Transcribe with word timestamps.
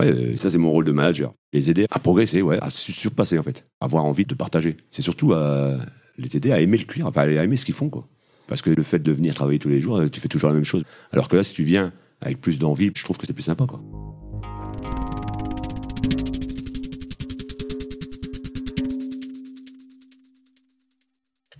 Ouais, 0.00 0.06
euh, 0.06 0.36
ça 0.36 0.48
c'est 0.48 0.56
mon 0.56 0.70
rôle 0.70 0.86
de 0.86 0.92
manager. 0.92 1.34
Les 1.52 1.68
aider 1.68 1.86
à 1.90 1.98
progresser, 1.98 2.40
ouais, 2.40 2.58
à 2.62 2.70
se 2.70 2.90
surpasser 2.90 3.38
en 3.38 3.42
fait. 3.42 3.66
Avoir 3.82 4.06
envie 4.06 4.24
de 4.24 4.34
partager. 4.34 4.78
C'est 4.90 5.02
surtout 5.02 5.34
à 5.34 5.76
les 6.16 6.34
aider 6.36 6.52
à 6.52 6.60
aimer 6.60 6.78
le 6.78 6.84
cuir, 6.84 7.06
enfin 7.06 7.20
à 7.22 7.44
aimer 7.44 7.56
ce 7.56 7.66
qu'ils 7.66 7.74
font 7.74 7.90
quoi. 7.90 8.08
Parce 8.46 8.62
que 8.62 8.70
le 8.70 8.82
fait 8.82 9.00
de 9.00 9.12
venir 9.12 9.34
travailler 9.34 9.58
tous 9.58 9.68
les 9.68 9.78
jours, 9.78 9.98
euh, 9.98 10.08
tu 10.08 10.18
fais 10.18 10.28
toujours 10.28 10.48
la 10.48 10.54
même 10.54 10.64
chose. 10.64 10.84
Alors 11.12 11.28
que 11.28 11.36
là, 11.36 11.44
si 11.44 11.52
tu 11.52 11.64
viens 11.64 11.92
avec 12.22 12.40
plus 12.40 12.58
d'envie, 12.58 12.90
je 12.94 13.04
trouve 13.04 13.18
que 13.18 13.26
c'est 13.26 13.34
plus 13.34 13.42
sympa 13.42 13.66
quoi. 13.66 13.78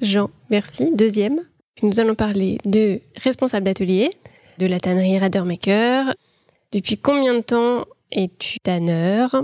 Jean, 0.01 0.31
merci. 0.49 0.89
Deuxième, 0.95 1.41
nous 1.83 2.01
allons 2.01 2.15
parler 2.15 2.57
de 2.65 3.03
responsable 3.23 3.67
d'atelier, 3.67 4.09
de 4.57 4.65
la 4.65 4.81
tannerie 4.81 5.19
Radermaker. 5.19 6.15
Depuis 6.73 6.97
combien 6.97 7.35
de 7.35 7.41
temps 7.41 7.85
es-tu 8.13 8.59
tanneur 8.61 9.35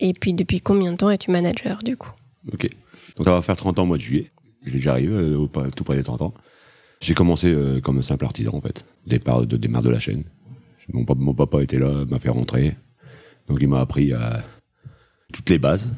Et 0.00 0.12
puis 0.12 0.34
depuis 0.34 0.60
combien 0.60 0.92
de 0.92 0.96
temps 0.96 1.10
es-tu 1.10 1.30
manager 1.30 1.78
du 1.82 1.96
coup? 1.96 2.10
Ok. 2.52 2.68
Donc 3.16 3.26
ça 3.26 3.32
va 3.32 3.42
faire 3.42 3.56
30 3.56 3.78
ans 3.78 3.82
au 3.82 3.86
mois 3.86 3.96
de 3.96 4.02
juillet. 4.02 4.30
J'ai 4.64 4.88
arrivé 4.88 5.12
euh, 5.12 5.46
tout 5.74 5.84
près 5.84 5.96
des 5.96 6.02
30 6.02 6.22
ans. 6.22 6.34
J'ai 7.00 7.14
commencé 7.14 7.48
euh, 7.48 7.80
comme 7.80 7.98
un 7.98 8.02
simple 8.02 8.24
artisan 8.24 8.54
en 8.54 8.60
fait. 8.60 8.86
Départ 9.06 9.46
de 9.46 9.56
démarre 9.56 9.82
de 9.82 9.90
la 9.90 9.98
chaîne. 9.98 10.24
Mon, 10.92 11.04
papa 11.04 11.62
était 11.62 11.78
là, 11.78 12.04
m'a 12.06 12.18
fait 12.18 12.28
rentrer. 12.28 12.76
Donc 13.48 13.58
il 13.60 13.68
m'a 13.68 13.80
appris 13.80 14.12
à 14.12 14.42
toutes 15.32 15.48
les 15.50 15.58
bases, 15.58 15.92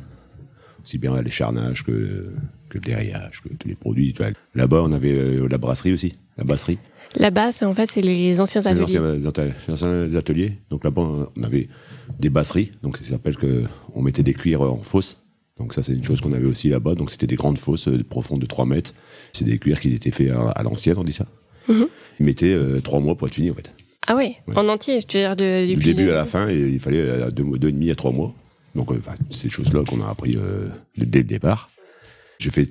aussi 0.83 0.99
bien 0.99 1.21
les 1.21 1.31
charnages 1.31 1.85
que 1.85 2.33
que 2.69 2.79
le 2.79 2.85
déraillage, 2.85 3.43
que 3.43 3.49
tous 3.55 3.69
les 3.69 3.75
produits. 3.75 4.15
Là-bas, 4.55 4.83
on 4.83 4.93
avait 4.93 5.13
euh, 5.13 5.49
la 5.49 5.59
brasserie 5.59 5.93
aussi, 5.93 6.19
la 6.37 6.45
brasserie. 6.45 6.79
Là-bas, 7.15 7.53
c'est 7.53 7.65
en 7.65 7.75
fait, 7.75 7.91
c'est 7.91 8.01
les 8.01 8.41
anciens 8.41 8.65
ateliers. 8.65 8.99
Les 9.17 9.27
anciens, 9.27 9.45
les 9.67 9.73
anciens 9.73 10.15
ateliers. 10.15 10.53
Donc 10.71 10.85
là-bas, 10.85 11.03
on 11.37 11.43
avait 11.43 11.69
des 12.19 12.31
brasseries. 12.31 12.73
Donc 12.83 12.99
ça 12.99 13.05
s'appelle 13.05 13.37
que 13.37 13.65
on 13.95 14.03
mettait 14.03 14.23
des 14.23 14.35
cuirs 14.35 14.63
en 14.63 14.77
fosse. 14.77 15.21
Donc 15.59 15.73
ça, 15.73 15.83
c'est 15.83 15.93
une 15.93 16.05
chose 16.05 16.21
qu'on 16.21 16.33
avait 16.33 16.47
aussi 16.47 16.69
là-bas. 16.69 16.95
Donc 16.95 17.11
c'était 17.11 17.27
des 17.27 17.37
grandes 17.37 17.59
fosses 17.59 17.89
euh, 17.89 18.05
profondes 18.05 18.41
de 18.41 18.47
3 18.47 18.67
mètres. 18.67 18.93
C'est 19.33 19.45
des 19.45 19.59
cuirs 19.59 19.81
qui 19.81 19.95
étaient 19.95 20.11
faits 20.11 20.31
à, 20.31 20.63
l'ancienne, 20.63 20.97
on 20.99 21.05
dit 21.05 21.13
ça. 21.13 21.27
Mhm. 21.69 21.87
Ils 22.21 22.27
mettaient 22.27 22.57
3 22.83 22.99
euh, 22.99 23.03
mois 23.03 23.15
pour 23.15 23.27
être 23.29 23.35
finis, 23.35 23.51
en 23.51 23.55
fait. 23.55 23.73
Ah 24.07 24.15
ouais, 24.15 24.37
en 24.55 24.69
entier, 24.69 25.01
je 25.01 25.19
veux 25.19 25.25
dire 25.25 25.35
de, 25.35 25.75
du 25.75 25.83
début 25.83 26.11
à 26.11 26.15
la 26.15 26.27
fin, 26.27 26.49
il 26.49 26.79
fallait 26.79 27.29
deux, 27.33 27.43
deux 27.59 27.69
et 27.69 27.73
demi 27.73 27.91
à 27.91 27.97
trois 27.97 28.13
mois. 28.13 28.33
Donc, 28.77 28.93
euh, 28.93 29.01
ces 29.31 29.49
choses-là 29.49 29.83
qu'on 29.83 30.01
a 30.01 30.09
appris 30.09 30.39
dès 30.97 31.19
le 31.19 31.25
départ. 31.25 31.69
J'ai 32.39 32.51
fait 32.51 32.69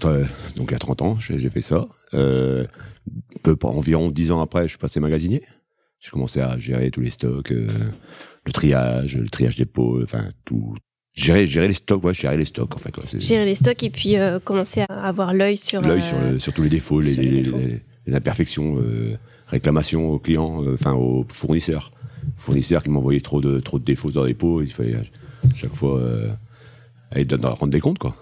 donc 0.56 0.74
à 0.74 0.78
30 0.78 1.02
ans, 1.02 1.18
j'ai 1.20 1.50
fait 1.50 1.62
ça. 1.62 1.88
Euh, 2.14 2.66
peu 3.44 3.56
environ 3.64 4.10
10 4.10 4.32
ans 4.32 4.42
après, 4.42 4.64
je 4.64 4.70
suis 4.70 4.78
passé 4.78 5.00
magasinier. 5.00 5.44
J'ai 6.00 6.12
commencé 6.12 6.40
à 6.40 6.58
gérer 6.60 6.92
tous 6.92 7.02
les 7.02 7.10
stocks, 7.10 7.52
euh, 7.52 7.68
le 8.46 8.52
triage, 8.52 9.18
le 9.18 9.30
triage 9.30 9.56
des 9.56 9.66
pots, 9.66 10.02
enfin 10.04 10.30
tout. 10.44 10.76
Gérer, 11.16 11.48
gérer 11.48 11.70
les 11.70 11.74
stocks, 11.74 12.04
ouais, 12.04 12.14
gérer 12.14 12.36
les 12.36 12.46
stocks 12.46 12.76
en 12.76 12.78
fait. 12.78 12.94
gérer 13.20 13.46
les 13.46 13.56
stocks 13.56 13.82
et 13.84 13.90
puis 13.90 14.18
euh, 14.18 14.40
commencer 14.40 14.82
à 14.90 15.08
avoir 15.08 15.34
l'œil 15.34 15.56
sur. 15.56 15.82
L'œil 15.82 16.02
sur, 16.02 16.18
euh, 16.18 16.40
sur, 16.40 16.52
tous 16.52 16.62
les 16.62 16.70
défauts, 16.70 17.00
les, 17.00 17.16
les, 17.16 17.42
les, 17.42 17.82
les, 18.06 18.14
imperfections, 18.14 18.78
euh, 18.80 19.18
réclamations 19.48 20.10
aux 20.10 20.20
clients, 20.20 20.62
enfin 20.74 20.94
aux 20.94 21.26
fournisseurs. 21.34 21.92
Fournisseurs 22.36 22.84
qui 22.84 22.90
m'envoyaient 22.90 23.22
trop 23.22 23.40
de 23.40 23.62
trop 23.62 23.80
de 23.80 23.86
défauts 23.86 24.12
dans 24.12 24.26
les 24.26 24.34
pots, 24.34 24.62
il 24.62 24.74
fallait 24.74 24.98
chaque 25.56 25.74
fois 25.74 26.02
aller 27.12 27.26
rendre 27.44 27.68
des 27.68 27.80
comptes 27.80 28.00
quoi. 28.00 28.18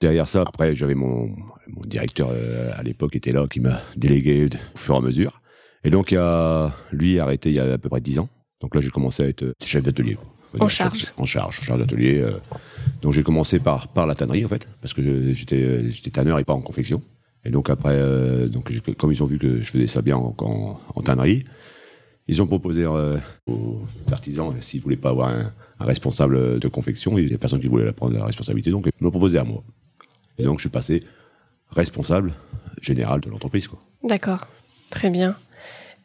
Derrière 0.00 0.28
ça, 0.28 0.42
après, 0.42 0.74
j'avais 0.74 0.94
mon, 0.94 1.34
mon 1.68 1.82
directeur 1.84 2.30
euh, 2.32 2.70
à 2.76 2.82
l'époque 2.82 3.16
était 3.16 3.32
là, 3.32 3.46
qui 3.48 3.60
m'a 3.60 3.80
délégué 3.96 4.48
au 4.74 4.78
fur 4.78 4.94
et 4.94 4.98
à 4.98 5.00
mesure. 5.00 5.42
Et 5.84 5.90
donc, 5.90 6.12
il 6.12 6.18
a, 6.18 6.72
lui, 6.92 7.18
arrêté 7.18 7.50
il 7.50 7.56
y 7.56 7.60
a 7.60 7.72
à 7.72 7.78
peu 7.78 7.88
près 7.88 8.00
10 8.00 8.20
ans. 8.20 8.28
Donc 8.60 8.74
là, 8.74 8.80
j'ai 8.80 8.90
commencé 8.90 9.22
à 9.22 9.28
être 9.28 9.42
euh, 9.42 9.54
chef 9.62 9.82
d'atelier. 9.82 10.16
En 10.58 10.68
charge. 10.68 11.12
En 11.16 11.24
charge, 11.24 11.60
charge 11.62 11.80
d'atelier. 11.80 12.18
Euh. 12.18 12.38
Donc 13.02 13.12
j'ai 13.12 13.22
commencé 13.22 13.60
par, 13.60 13.88
par 13.88 14.06
la 14.06 14.14
tannerie, 14.14 14.44
en 14.44 14.48
fait, 14.48 14.68
parce 14.80 14.94
que 14.94 15.32
j'étais, 15.32 15.90
j'étais 15.90 16.10
tanneur 16.10 16.38
et 16.38 16.44
pas 16.44 16.54
en 16.54 16.62
confection. 16.62 17.02
Et 17.44 17.50
donc 17.50 17.70
après, 17.70 18.48
donc 18.48 18.72
comme 18.96 19.12
ils 19.12 19.22
ont 19.22 19.26
vu 19.26 19.38
que 19.38 19.60
je 19.60 19.70
faisais 19.70 19.86
ça 19.86 20.02
bien 20.02 20.16
en, 20.16 20.34
en, 20.38 21.02
tannerie, 21.02 21.44
ils 22.26 22.42
ont 22.42 22.46
proposé 22.46 22.86
aux 22.86 23.82
artisans, 24.10 24.52
s'ils 24.60 24.80
voulaient 24.80 24.96
pas 24.96 25.10
avoir 25.10 25.28
un, 25.28 25.52
un, 25.78 25.84
responsable 25.84 26.58
de 26.58 26.68
confection, 26.68 27.16
il 27.18 27.24
y 27.24 27.28
avait 27.28 27.38
personne 27.38 27.60
qui 27.60 27.68
voulait 27.68 27.84
la 27.84 27.92
prendre 27.92 28.16
la 28.16 28.24
responsabilité, 28.24 28.70
donc 28.70 28.86
ils 28.86 29.04
m'ont 29.04 29.10
proposé 29.10 29.38
à 29.38 29.44
moi. 29.44 29.62
Et 30.38 30.44
donc, 30.44 30.58
je 30.58 30.62
suis 30.62 30.68
passé 30.70 31.02
responsable 31.70 32.32
général 32.80 33.20
de 33.20 33.28
l'entreprise. 33.30 33.68
D'accord, 34.02 34.46
très 34.90 35.10
bien. 35.10 35.36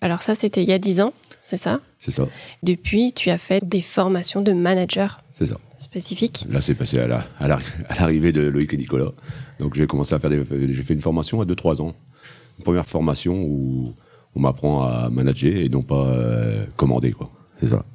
Alors 0.02 0.22
ça, 0.22 0.36
c'était 0.36 0.64
il 0.64 0.68
y 0.68 0.74
a 0.74 0.80
10 0.80 1.02
ans, 1.02 1.14
c'est 1.42 1.58
ça? 1.58 1.80
C'est 2.00 2.12
ça. 2.12 2.28
Depuis, 2.64 3.14
tu 3.14 3.30
as 3.30 3.38
fait 3.38 3.66
des 3.66 3.82
formations 3.82 4.42
de 4.42 4.52
manager. 4.52 5.22
C'est 5.32 5.46
ça. 5.46 5.58
Spécifiques? 5.80 6.46
Là, 6.50 6.62
c'est 6.62 6.76
passé 6.76 7.00
à 7.00 7.08
l'arrivée 8.00 8.32
de 8.32 8.42
Loïc 8.42 8.74
et 8.74 8.78
Nicolas. 8.78 9.12
Donc, 9.60 9.76
j'ai 9.76 9.86
commencé 9.86 10.16
à 10.16 10.20
faire 10.20 10.30
des, 10.30 10.44
j'ai 10.74 10.84
fait 10.84 10.94
une 10.94 11.02
formation 11.02 11.42
à 11.42 11.46
2-3 11.46 11.82
ans. 11.82 11.94
Une 12.58 12.64
première 12.64 12.86
formation 12.86 13.44
où 13.44 13.94
on 14.36 14.40
m'apprend 14.40 14.84
à 14.84 15.10
manager 15.10 15.56
et 15.56 15.70
non 15.70 15.82
pas 15.82 16.08
euh, 16.08 16.66
commander, 16.76 17.12
quoi. 17.12 17.30
C'est 17.56 17.68
ça. 17.68 17.86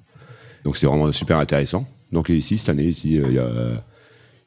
Donc, 0.64 0.76
c'était 0.76 0.86
vraiment 0.86 1.10
super 1.12 1.38
intéressant. 1.38 1.86
Donc, 2.12 2.28
ici, 2.28 2.58
cette 2.58 2.68
année, 2.68 2.84
ici, 2.84 3.18
euh, 3.18 3.26
il 3.28 3.34
y 3.34 3.38
a 3.38 3.82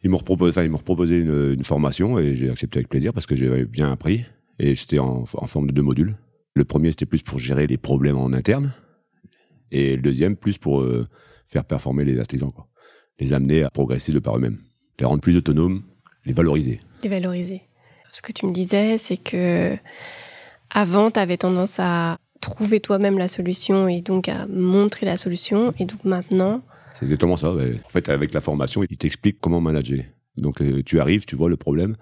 ils 0.04 0.10
m'ont 0.10 0.18
enfin, 0.18 0.70
proposé 0.84 1.20
une, 1.20 1.64
formation 1.64 2.18
et 2.18 2.36
j'ai 2.36 2.50
accepté 2.50 2.80
avec 2.80 2.90
plaisir 2.90 3.14
parce 3.14 3.26
que 3.26 3.36
j'avais 3.36 3.66
bien 3.66 3.92
appris 3.92 4.26
et 4.60 4.76
j'étais 4.76 5.00
en, 5.00 5.26
forme 5.26 5.68
de 5.68 5.72
deux 5.72 5.82
modules. 5.82 6.18
Le 6.56 6.66
premier, 6.66 6.92
c'était 6.92 7.06
plus 7.06 7.22
pour 7.22 7.40
gérer 7.40 7.68
les 7.68 7.78
problèmes 7.78 8.18
en 8.18 8.34
interne 8.34 8.74
et 9.72 9.96
le 9.96 10.02
deuxième, 10.02 10.36
plus 10.36 10.58
pour 10.58 10.82
euh, 10.82 11.08
faire 11.46 11.64
performer 11.64 12.04
les 12.04 12.20
artisans. 12.20 12.52
Les 13.20 13.34
amener 13.34 13.64
à 13.64 13.70
progresser 13.70 14.12
de 14.12 14.20
par 14.20 14.38
eux-mêmes, 14.38 14.58
les 15.00 15.06
rendre 15.06 15.22
plus 15.22 15.38
autonomes, 15.38 15.84
les 16.26 16.34
valoriser. 16.34 16.82
Les 17.04 17.10
valoriser. 17.10 17.62
Ce 18.12 18.22
que 18.22 18.32
tu 18.32 18.46
me 18.46 18.52
disais, 18.52 18.98
c'est 18.98 19.18
que 19.18 19.78
avant, 20.70 21.12
tu 21.12 21.20
avais 21.20 21.38
tendance 21.38 21.80
à 21.80 22.18
trouver 22.42 22.80
toi-même 22.80 23.18
la 23.18 23.28
solution 23.28 23.88
et 23.88 24.02
donc 24.02 24.28
à 24.28 24.48
montrer 24.48 25.06
la 25.06 25.16
solution 25.16 25.74
et 25.78 25.86
donc 25.86 26.04
maintenant, 26.04 26.62
c'est 26.94 27.06
exactement 27.06 27.38
ça. 27.38 27.52
En 27.52 27.90
fait, 27.90 28.10
avec 28.10 28.34
la 28.34 28.42
formation, 28.42 28.84
il 28.84 28.98
t'explique 28.98 29.40
comment 29.40 29.62
manager. 29.62 30.04
Donc, 30.38 30.62
euh, 30.62 30.82
tu 30.84 31.00
arrives, 31.00 31.26
tu 31.26 31.36
vois 31.36 31.50
le 31.50 31.58
problème, 31.58 31.96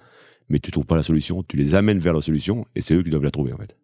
mais 0.49 0.59
tu 0.59 0.71
trouves 0.71 0.85
pas 0.85 0.95
la 0.95 1.03
solution. 1.03 1.43
Tu 1.43 1.57
les 1.57 1.75
amènes 1.75 1.99
vers 1.99 2.13
la 2.13 2.21
solution 2.21 2.65
et 2.75 2.81
c'est 2.81 2.93
eux 2.93 3.03
qui 3.03 3.09
doivent 3.09 3.23
la 3.23 3.31
trouver, 3.31 3.53
en 3.53 3.57
fait. 3.57 3.75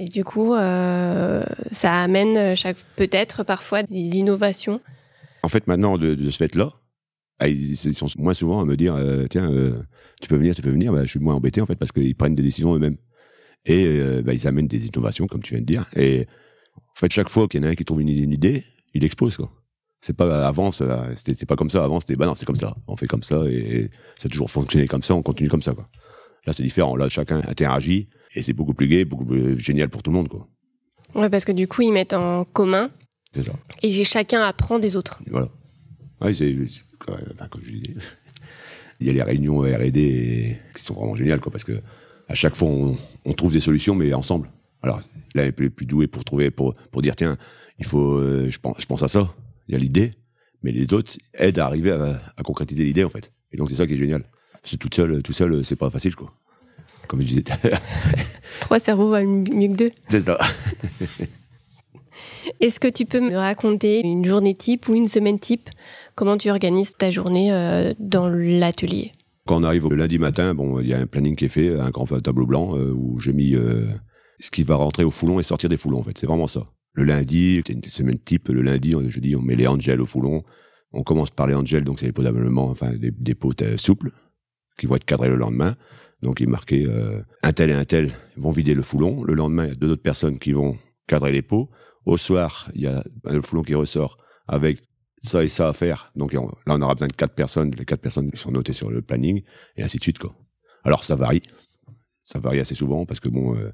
Et 0.00 0.06
du 0.06 0.24
coup, 0.24 0.54
euh, 0.54 1.44
ça 1.70 1.96
amène 1.98 2.56
chaque, 2.56 2.78
peut-être 2.96 3.44
parfois 3.44 3.82
des 3.82 3.94
innovations. 3.96 4.80
En 5.42 5.48
fait, 5.48 5.66
maintenant, 5.66 5.98
de, 5.98 6.30
ce 6.30 6.36
fait-là, 6.36 6.72
ah, 7.38 7.48
ils, 7.48 7.76
sont 7.76 8.06
moins 8.18 8.34
souvent 8.34 8.60
à 8.60 8.64
me 8.64 8.76
dire 8.76 8.94
euh, 8.94 9.26
tiens, 9.28 9.50
tu 10.20 10.28
peux 10.28 10.36
venir, 10.36 10.54
tu 10.54 10.62
peux 10.62 10.70
venir. 10.70 10.92
Bah, 10.92 11.02
je 11.04 11.08
suis 11.08 11.18
moins 11.18 11.34
embêté 11.34 11.60
en 11.60 11.66
fait 11.66 11.74
parce 11.74 11.92
qu'ils 11.92 12.14
prennent 12.14 12.34
des 12.34 12.42
décisions 12.42 12.74
eux-mêmes 12.74 12.96
et 13.64 14.00
bah, 14.22 14.32
ils 14.32 14.46
amènent 14.46 14.68
des 14.68 14.86
innovations 14.86 15.26
comme 15.26 15.42
tu 15.42 15.54
viens 15.54 15.60
de 15.60 15.66
dire. 15.66 15.86
Et 15.96 16.26
en 16.76 16.94
fait, 16.94 17.12
chaque 17.12 17.28
fois 17.28 17.48
qu'il 17.48 17.60
y 17.60 17.64
en 17.64 17.68
a 17.68 17.70
un 17.72 17.74
qui 17.74 17.84
trouve 17.84 18.00
une, 18.00 18.08
une 18.08 18.32
idée, 18.32 18.64
il 18.94 19.04
expose 19.04 19.36
quoi 19.36 19.50
c'est 20.02 20.14
pas 20.14 20.46
avant 20.46 20.72
c'était 20.72 21.46
pas 21.46 21.54
comme 21.54 21.70
ça 21.70 21.84
avant 21.84 22.00
c'était 22.00 22.16
bah 22.16 22.26
non 22.26 22.34
c'est 22.34 22.44
comme 22.44 22.56
ça. 22.56 22.74
On 22.88 22.96
fait 22.96 23.06
comme 23.06 23.22
ça 23.22 23.44
et, 23.48 23.88
ça 24.16 24.26
a 24.26 24.28
toujours 24.28 24.50
fonctionné 24.50 24.86
comme 24.86 25.02
ça 25.02 25.14
on 25.14 25.22
continue 25.22 25.48
comme 25.48 25.62
ça 25.62 25.72
quoi. 25.72 25.88
Là 26.44 26.52
c'est 26.52 26.64
différent. 26.64 26.96
Là 26.96 27.08
chacun 27.08 27.40
interagit 27.48 28.08
et 28.34 28.42
c'est 28.42 28.52
beaucoup 28.52 28.74
plus 28.74 28.88
gai 28.88 29.04
beaucoup 29.04 29.24
plus 29.24 29.56
génial 29.58 29.88
pour 29.88 30.02
tout 30.02 30.10
le 30.10 30.16
monde 30.16 30.28
quoi. 30.28 30.48
Ouais 31.14 31.30
parce 31.30 31.44
que 31.44 31.52
du 31.52 31.68
coup 31.68 31.82
ils 31.82 31.92
mettent 31.92 32.14
en 32.14 32.44
commun 32.44 32.90
c'est 33.32 33.44
ça. 33.44 33.52
et 33.82 34.04
chacun 34.04 34.42
apprend 34.42 34.80
des 34.80 34.96
autres. 34.96 35.22
Voilà. 35.30 35.48
Ouais 36.20 36.34
c'est 36.34 36.52
comme 36.98 37.62
je 37.62 37.70
disais 37.70 37.94
il 39.00 39.06
y 39.06 39.10
a 39.10 39.12
les 39.12 39.22
réunions 39.22 39.60
R&D 39.60 40.58
qui 40.74 40.82
sont 40.82 40.94
vraiment 40.94 41.14
géniales 41.14 41.40
quoi 41.40 41.52
parce 41.52 41.64
que 41.64 41.80
à 42.28 42.34
chaque 42.34 42.56
fois 42.56 42.68
on, 42.68 42.96
on 43.24 43.32
trouve 43.34 43.52
des 43.52 43.60
solutions 43.60 43.94
mais 43.94 44.12
ensemble. 44.14 44.50
Alors 44.82 44.98
là 45.36 45.44
il 45.44 45.48
est 45.48 45.52
plus 45.52 45.86
doué 45.86 46.08
pour 46.08 46.24
trouver 46.24 46.50
pour 46.50 46.74
pour 46.90 47.02
dire 47.02 47.14
tiens 47.14 47.38
il 47.78 47.86
faut 47.86 48.14
euh, 48.14 48.48
je 48.48 48.58
pense 48.58 48.76
je 48.80 48.86
pense 48.86 49.04
à 49.04 49.08
ça 49.08 49.32
il 49.68 49.72
y 49.72 49.74
a 49.74 49.78
l'idée, 49.78 50.12
mais 50.62 50.72
les 50.72 50.92
autres 50.92 51.12
aident 51.34 51.58
à 51.58 51.66
arriver 51.66 51.90
à, 51.90 52.42
concrétiser 52.42 52.84
l'idée 52.84 53.04
en 53.04 53.08
fait. 53.08 53.32
Et 53.52 53.56
donc 53.56 53.70
c'est 53.70 53.76
ça 53.76 53.86
qui 53.86 53.94
est 53.94 53.98
génial. 53.98 54.24
Parce 54.52 54.72
que 54.72 54.76
tout 54.76 54.88
seul, 54.92 55.22
tout 55.22 55.32
seul, 55.32 55.64
c'est 55.64 55.76
pas 55.76 55.90
facile 55.90 56.14
quoi. 56.14 56.32
Comme 57.08 57.20
je 57.20 57.26
disais. 57.26 57.44
Trois 58.60 58.78
cerveaux 58.78 59.10
valent 59.10 59.28
mieux 59.28 59.68
que 59.68 59.76
deux. 59.76 59.90
C'est 60.08 60.20
ça. 60.20 60.38
Est-ce 62.60 62.80
que 62.80 62.88
tu 62.88 63.06
peux 63.06 63.20
me 63.20 63.36
raconter 63.36 64.00
une 64.00 64.24
journée 64.24 64.54
type 64.54 64.88
ou 64.88 64.94
une 64.94 65.08
semaine 65.08 65.38
type? 65.38 65.68
Comment 66.14 66.36
tu 66.36 66.50
organises 66.50 66.94
ta 66.96 67.10
journée 67.10 67.52
euh, 67.52 67.94
dans 67.98 68.28
l'atelier? 68.28 69.12
Quand 69.46 69.60
on 69.60 69.64
arrive 69.64 69.88
le 69.88 69.96
lundi 69.96 70.18
matin, 70.18 70.54
bon, 70.54 70.80
il 70.80 70.88
y 70.88 70.94
a 70.94 70.98
un 70.98 71.06
planning 71.06 71.34
qui 71.34 71.46
est 71.46 71.48
fait, 71.48 71.78
un 71.78 71.90
grand 71.90 72.06
tableau 72.20 72.46
blanc 72.46 72.76
euh, 72.76 72.92
où 72.92 73.18
j'ai 73.18 73.32
mis 73.32 73.54
euh, 73.54 73.86
ce 74.38 74.50
qui 74.50 74.62
va 74.62 74.76
rentrer 74.76 75.04
au 75.04 75.10
foulon 75.10 75.40
et 75.40 75.42
sortir 75.42 75.68
des 75.68 75.76
foulons 75.76 75.98
en 75.98 76.02
fait. 76.02 76.16
C'est 76.16 76.26
vraiment 76.26 76.46
ça. 76.46 76.66
Le 76.94 77.04
lundi, 77.04 77.62
c'est 77.66 77.72
une 77.72 77.84
semaine 77.84 78.18
type. 78.18 78.48
Le 78.48 78.62
lundi, 78.62 78.94
je 79.08 79.20
dis, 79.20 79.34
on 79.36 79.42
met 79.42 79.56
les 79.56 79.66
angels 79.66 80.00
au 80.00 80.06
foulon. 80.06 80.44
On 80.92 81.02
commence 81.02 81.30
par 81.30 81.46
les 81.46 81.54
angels, 81.54 81.84
donc 81.84 82.00
c'est 82.00 82.12
d'ameublement, 82.12 82.68
enfin 82.68 82.92
des, 82.92 83.10
des 83.10 83.34
pots 83.34 83.52
euh, 83.62 83.76
souples 83.78 84.12
qui 84.78 84.86
vont 84.86 84.96
être 84.96 85.04
cadrés 85.04 85.28
le 85.28 85.36
lendemain. 85.36 85.76
Donc 86.22 86.40
il 86.40 86.44
est 86.44 86.50
marqué 86.50 86.84
euh, 86.86 87.22
un 87.42 87.52
tel 87.52 87.70
et 87.70 87.74
un 87.74 87.84
tel 87.84 88.12
vont 88.36 88.50
vider 88.50 88.74
le 88.74 88.82
foulon. 88.82 89.24
Le 89.24 89.34
lendemain, 89.34 89.64
il 89.64 89.68
y 89.70 89.72
a 89.72 89.74
deux 89.74 89.90
autres 89.90 90.02
personnes 90.02 90.38
qui 90.38 90.52
vont 90.52 90.76
cadrer 91.06 91.32
les 91.32 91.42
pots. 91.42 91.70
Au 92.04 92.16
soir, 92.16 92.70
il 92.74 92.82
y 92.82 92.86
a 92.86 93.02
le 93.24 93.40
foulon 93.40 93.62
qui 93.62 93.74
ressort 93.74 94.18
avec 94.46 94.82
ça 95.22 95.42
et 95.42 95.48
ça 95.48 95.68
à 95.68 95.72
faire. 95.72 96.12
Donc 96.14 96.32
là, 96.32 96.40
on 96.66 96.82
aura 96.82 96.94
besoin 96.94 97.08
de 97.08 97.12
quatre 97.12 97.34
personnes. 97.34 97.72
Les 97.76 97.84
quatre 97.84 98.00
personnes 98.00 98.30
sont 98.34 98.50
notées 98.50 98.72
sur 98.72 98.90
le 98.90 99.02
planning 99.02 99.42
et 99.76 99.82
ainsi 99.82 99.98
de 99.98 100.02
suite. 100.02 100.18
Quoi. 100.18 100.34
Alors 100.84 101.04
ça 101.04 101.16
varie. 101.16 101.42
Ça 102.32 102.38
varie 102.38 102.60
assez 102.60 102.74
souvent 102.74 103.04
parce 103.04 103.20
que 103.20 103.28
bon, 103.28 103.54
euh, 103.54 103.72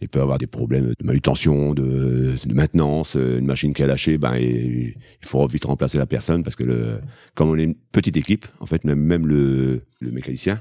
il 0.00 0.08
peut 0.08 0.20
avoir 0.20 0.38
des 0.38 0.48
problèmes 0.48 0.94
de 0.98 1.04
manutention, 1.04 1.74
de, 1.74 2.34
de 2.44 2.54
maintenance, 2.54 3.14
euh, 3.16 3.38
une 3.38 3.46
machine 3.46 3.72
qui 3.72 3.84
a 3.84 3.86
lâché, 3.86 4.18
ben 4.18 4.34
il 4.36 4.94
faut 5.20 5.46
vite 5.46 5.64
remplacer 5.66 5.96
la 5.98 6.06
personne 6.06 6.42
parce 6.42 6.56
que 6.56 6.64
le, 6.64 6.98
comme 7.34 7.50
on 7.50 7.56
est 7.56 7.62
une 7.62 7.76
petite 7.92 8.16
équipe, 8.16 8.46
en 8.58 8.66
fait 8.66 8.82
même 8.84 8.98
même 8.98 9.26
le, 9.28 9.82
le 10.00 10.10
mécanicien, 10.10 10.60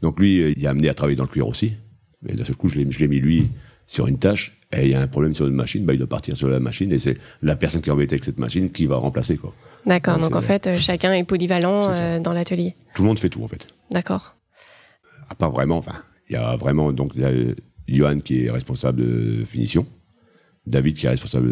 donc 0.00 0.18
lui 0.18 0.38
il 0.52 0.64
est 0.64 0.66
amené 0.66 0.88
à 0.88 0.94
travailler 0.94 1.16
dans 1.16 1.22
le 1.24 1.28
cuir 1.28 1.46
aussi. 1.46 1.74
Mais 2.22 2.34
d'un 2.34 2.44
seul 2.44 2.56
coup 2.56 2.68
je 2.68 2.78
l'ai 2.80 3.08
mis 3.08 3.20
lui 3.20 3.48
sur 3.86 4.08
une 4.08 4.18
tâche 4.18 4.58
et 4.72 4.82
il 4.84 4.90
y 4.90 4.94
a 4.94 5.00
un 5.00 5.06
problème 5.06 5.34
sur 5.34 5.46
une 5.46 5.54
machine, 5.54 5.84
bah, 5.84 5.92
il 5.92 5.98
doit 5.98 6.08
partir 6.08 6.36
sur 6.36 6.48
la 6.48 6.58
machine 6.58 6.90
et 6.92 6.98
c'est 6.98 7.18
la 7.42 7.54
personne 7.54 7.80
qui 7.82 7.90
est 7.90 7.92
embêtée 7.92 8.14
avec 8.14 8.24
cette 8.24 8.38
machine 8.38 8.70
qui 8.72 8.86
va 8.86 8.96
remplacer. 8.96 9.36
quoi. 9.36 9.54
D'accord, 9.86 10.18
donc, 10.18 10.34
en 10.34 10.40
fait, 10.42 10.66
euh, 10.66 10.74
chacun 10.74 11.12
est 11.12 11.24
polyvalent 11.24 11.90
euh, 11.92 12.18
dans 12.20 12.32
l'atelier. 12.32 12.74
Tout 12.94 13.02
le 13.02 13.08
monde 13.08 13.18
fait 13.18 13.28
tout 13.28 13.42
en 13.42 13.48
fait. 13.48 13.68
D'accord. 13.90 14.36
À 15.28 15.34
part 15.34 15.50
vraiment, 15.52 15.76
enfin, 15.76 15.94
il 16.32 16.34
y 16.34 16.38
a 16.38 16.56
vraiment 16.56 16.92
donc 16.92 17.12
Johan 17.88 18.20
qui 18.20 18.44
est 18.44 18.50
responsable 18.50 19.02
de 19.02 19.44
finition, 19.44 19.86
David 20.66 20.96
qui 20.96 21.06
est 21.06 21.10
responsable 21.10 21.50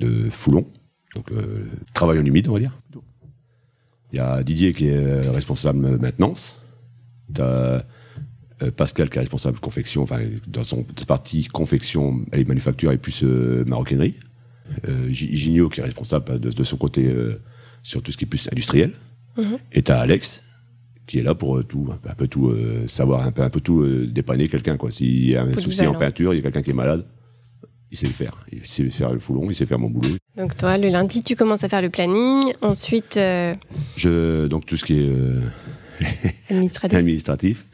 de, 0.00 0.28
foulon, 0.30 0.66
donc 1.14 1.30
euh, 1.32 1.66
travail 1.94 2.18
en 2.18 2.24
humide, 2.24 2.48
on 2.48 2.54
va 2.54 2.60
dire. 2.60 2.78
Il 4.12 4.16
y 4.16 4.20
a 4.20 4.42
Didier 4.42 4.72
qui 4.72 4.88
est 4.88 5.30
responsable 5.30 5.98
maintenance. 5.98 6.60
Euh, 7.38 7.80
Pascal 8.76 9.08
qui 9.08 9.16
est 9.16 9.20
responsable 9.20 9.56
de 9.56 9.60
confection, 9.60 10.02
enfin 10.02 10.20
dans 10.46 10.64
son 10.64 10.84
partie 11.06 11.46
confection 11.46 12.26
et 12.32 12.44
manufacture 12.44 12.92
et 12.92 12.98
plus 12.98 13.22
euh, 13.24 13.64
maroquinerie. 13.66 14.16
Euh, 14.88 15.10
Gignot 15.10 15.68
qui 15.68 15.80
est 15.80 15.84
responsable 15.84 16.38
de, 16.38 16.62
son 16.62 16.76
côté 16.76 17.06
euh, 17.06 17.40
sur 17.82 18.02
tout 18.02 18.12
ce 18.12 18.16
qui 18.16 18.24
est 18.24 18.28
plus 18.28 18.48
industriel. 18.52 18.92
Mhm. 19.36 19.58
Et 19.72 19.82
t'as 19.82 20.00
Alex 20.00 20.42
qui 21.10 21.18
est 21.18 21.22
là 21.22 21.34
pour 21.34 21.64
tout, 21.64 21.88
un 22.08 22.14
peu 22.14 22.28
tout 22.28 22.54
savoir, 22.86 23.26
un 23.26 23.32
peu, 23.32 23.42
un 23.42 23.50
peu 23.50 23.60
tout 23.60 23.84
dépanner 24.06 24.48
quelqu'un 24.48 24.76
quoi. 24.76 24.90
S'il 24.90 25.30
y 25.30 25.36
a 25.36 25.42
un 25.42 25.56
souci 25.56 25.86
en 25.86 25.94
peinture, 25.94 26.32
il 26.34 26.38
y 26.38 26.40
a 26.40 26.42
quelqu'un 26.42 26.62
qui 26.62 26.70
est 26.70 26.74
malade, 26.74 27.04
il 27.90 27.98
sait 27.98 28.06
le 28.06 28.12
faire. 28.12 28.44
Il 28.52 28.64
sait 28.64 28.88
faire 28.90 29.12
le 29.12 29.18
foulon, 29.18 29.50
il 29.50 29.54
sait 29.54 29.66
faire 29.66 29.78
mon 29.78 29.90
boulot. 29.90 30.16
Donc 30.36 30.56
toi, 30.56 30.78
le 30.78 30.88
lundi, 30.88 31.22
tu 31.22 31.36
commences 31.36 31.64
à 31.64 31.68
faire 31.68 31.82
le 31.82 31.90
planning. 31.90 32.52
Ensuite, 32.62 33.14
je 33.16 34.46
donc 34.46 34.66
tout 34.66 34.76
ce 34.76 34.84
qui 34.84 35.00
est 35.00 35.12
administratif. 36.50 36.98
administratif. 36.98 37.66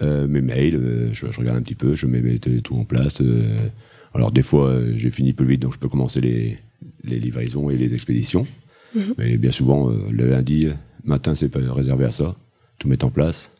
Euh, 0.00 0.26
mes 0.26 0.40
mails, 0.40 0.74
euh, 0.74 1.12
je, 1.12 1.26
regarde 1.26 1.58
un 1.58 1.62
petit 1.62 1.74
peu, 1.74 1.94
je 1.94 2.06
mets, 2.06 2.38
tout 2.38 2.74
en 2.74 2.84
place. 2.84 3.20
Euh. 3.20 3.68
alors 4.14 4.32
des 4.32 4.42
fois, 4.42 4.74
j'ai 4.94 5.10
fini 5.10 5.32
plus 5.32 5.46
vite, 5.46 5.62
donc 5.62 5.74
je 5.74 5.78
peux 5.78 5.88
commencer 5.88 6.20
les, 6.20 6.58
livraisons 7.04 7.70
et 7.70 7.76
les 7.76 7.94
expéditions. 7.94 8.46
Mhm. 8.94 9.14
Mais 9.18 9.36
bien 9.36 9.52
souvent, 9.52 9.88
le 9.88 10.28
lundi 10.28 10.68
matin, 11.04 11.34
c'est 11.34 11.54
réservé 11.54 12.04
à 12.04 12.10
ça, 12.10 12.34
tout 12.82 12.88
mettre 12.88 13.06
en 13.06 13.10
place. 13.10 13.52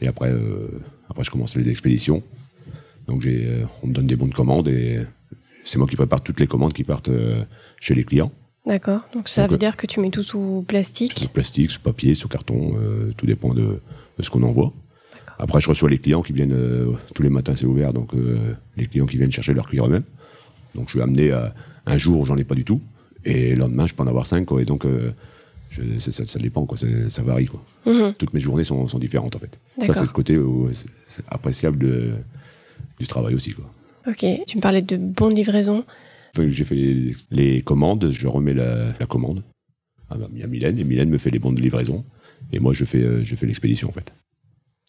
Et 0.00 0.08
après, 0.08 0.32
après 1.08 1.24
je 1.24 1.30
commence 1.30 1.56
les 1.56 1.68
expéditions. 1.68 2.22
Donc 3.06 3.20
on 3.82 3.86
me 3.86 3.92
donne 3.92 4.06
des 4.06 4.16
bons 4.16 4.26
de 4.26 4.34
commande 4.34 4.68
et 4.68 5.00
c'est 5.64 5.78
moi 5.78 5.86
qui 5.86 5.96
prépare 5.96 6.22
toutes 6.22 6.40
les 6.40 6.46
commandes 6.46 6.72
qui 6.72 6.84
partent 6.84 7.10
chez 7.80 7.94
les 7.94 8.04
clients. 8.04 8.32
D'accord. 8.66 9.06
Donc 9.14 9.28
ça 9.28 9.46
veut 9.46 9.58
dire 9.58 9.76
que 9.76 9.86
tu 9.86 10.00
mets 10.00 10.10
tout 10.10 10.22
sous 10.22 10.64
plastique 10.68 11.18
Sous 11.18 11.28
plastique, 11.28 11.70
sous 11.70 11.80
papier, 11.80 12.14
sous 12.14 12.28
carton, 12.28 12.74
tout 13.16 13.26
dépend 13.26 13.54
de 13.54 13.80
ce 14.20 14.30
qu'on 14.30 14.42
envoie. 14.42 14.72
Après, 15.42 15.60
je 15.60 15.68
reçois 15.68 15.90
les 15.90 15.98
clients 15.98 16.22
qui 16.22 16.32
viennent 16.32 16.52
euh, 16.52 16.92
tous 17.16 17.22
les 17.24 17.28
matins, 17.28 17.56
c'est 17.56 17.66
ouvert, 17.66 17.92
donc 17.92 18.14
euh, 18.14 18.54
les 18.76 18.86
clients 18.86 19.06
qui 19.06 19.16
viennent 19.16 19.32
chercher 19.32 19.54
leur 19.54 19.66
cuir 19.66 19.86
eux-mêmes. 19.86 20.04
Donc, 20.76 20.88
je 20.88 20.98
vais 20.98 21.02
amener 21.02 21.32
euh, 21.32 21.48
un 21.84 21.96
jour, 21.96 22.26
j'en 22.26 22.36
ai 22.36 22.44
pas 22.44 22.54
du 22.54 22.64
tout, 22.64 22.80
et 23.24 23.54
le 23.54 23.56
lendemain, 23.56 23.88
je 23.88 23.94
peux 23.94 24.04
en 24.04 24.06
avoir 24.06 24.24
cinq, 24.24 24.46
quoi. 24.46 24.62
Et 24.62 24.64
donc, 24.64 24.86
je, 25.72 25.98
ça, 25.98 26.38
dépend, 26.38 26.66
quoi. 26.66 26.76
Ça 27.08 27.22
varie, 27.22 27.46
quoi. 27.46 27.64
Mhm. 27.86 28.14
Toutes 28.18 28.34
mes 28.34 28.40
journées 28.40 28.64
sont, 28.64 28.86
sont, 28.86 28.98
différentes, 28.98 29.34
en 29.34 29.38
fait. 29.38 29.58
Ça, 29.84 29.94
c'est 29.94 30.02
le 30.02 30.06
côté 30.08 30.38
appréciable 31.28 31.78
de, 31.78 32.12
du 33.00 33.06
travail 33.06 33.34
aussi, 33.34 33.52
quoi. 33.52 33.64
Ok. 34.06 34.24
Tu 34.46 34.56
me 34.56 34.60
parlais 34.60 34.82
de 34.82 34.96
bonnes 34.96 35.34
livraisons. 35.34 35.84
j'ai 36.36 36.64
fait 36.64 37.14
les, 37.30 37.62
commandes, 37.62 38.10
je 38.10 38.26
remets 38.26 38.54
la, 38.54 38.92
commande. 39.08 39.42
Ah, 40.10 40.16
bah, 40.16 40.28
il 40.32 40.40
y 40.40 40.42
a 40.42 40.46
Mylène, 40.46 40.78
et 40.78 40.84
Mylène 40.84 41.08
me 41.08 41.18
fait 41.18 41.30
les 41.30 41.38
bons 41.38 41.52
de 41.52 41.60
livraison. 41.60 42.04
Et 42.52 42.58
moi, 42.58 42.74
je 42.74 42.84
fais, 42.84 43.24
je 43.24 43.34
fais 43.34 43.46
l'expédition, 43.46 43.88
en 43.88 43.92
fait. 43.92 44.12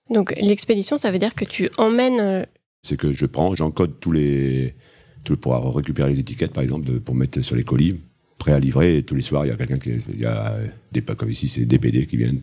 Donc 0.09 0.33
l'expédition, 0.39 0.97
ça 0.97 1.12
veut 1.12 1.19
dire 1.19 1.33
que 1.33 1.45
tu 1.45 1.69
emmènes. 1.77 2.19
Euh, 2.19 2.45
c'est 2.83 2.97
que 2.97 3.13
je 3.13 3.25
prends, 3.25 3.56
j'encode 3.56 4.00
tous 4.00 4.12
les. 4.12 4.75
Tout, 5.24 5.38
pour 5.38 5.74
récupérer 5.74 6.09
les 6.09 6.19
étiquettes, 6.19 6.51
par 6.51 6.63
exemple, 6.63 7.00
pour 7.00 7.15
mettre 7.15 7.39
sur 7.41 7.56
les 7.56 7.63
colis, 7.63 7.95
prêts 8.44 8.54
à 8.54 8.60
livrer. 8.60 8.98
Et 8.98 9.04
tous 9.04 9.16
les 9.16 9.22
soirs, 9.22 9.45
il 9.45 9.50
y 9.50 9.51
a 9.51 9.56
quelqu'un 9.56 9.78
qui. 9.78 9.92
Il 10.10 10.19
y 10.19 10.25
a 10.25 10.56
des 10.92 11.01
pas 11.01 11.16
comme 11.16 11.30
ici, 11.30 11.48
c'est 11.48 11.66
des 11.66 11.80
PD 11.80 12.06
qui 12.06 12.18
viennent 12.18 12.42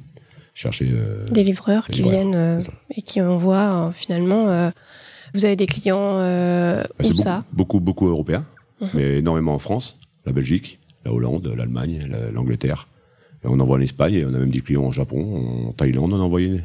chercher. 0.55 0.88
Euh, 0.91 1.26
des 1.29 1.43
livreurs 1.43 1.87
qui 1.87 2.02
viennent 2.02 2.35
euh, 2.35 2.61
et 2.94 3.02
qui 3.02 3.20
envoient 3.20 3.91
finalement. 3.93 4.73
vous 5.35 5.44
avez 5.44 5.56
des 5.56 5.67
clients 5.67 6.17
où 7.05 7.14
ça 7.14 7.44
beaucoup, 7.52 7.81
beaucoup 7.81 8.08
européens, 8.08 8.47
mhm. 8.81 8.88
mais 8.94 9.19
énormément 9.19 9.55
en 9.55 9.58
France, 9.58 9.99
la 10.26 10.32
Belgique, 10.32 10.81
la 11.05 11.12
Hollande, 11.12 11.52
l'Allemagne, 11.56 12.11
l'Angleterre. 12.32 12.88
on 13.44 13.61
envoie 13.61 13.76
en 13.76 13.81
Espagne 13.81 14.14
et 14.14 14.25
on 14.25 14.35
a 14.35 14.38
même 14.38 14.50
des 14.50 14.61
clients 14.61 14.85
en 14.85 14.93
Japon, 14.93 15.69
en 15.69 15.73
Thaïlande, 15.73 16.12
on 16.12 16.20
a 16.20 16.25
envoyé 16.25 16.62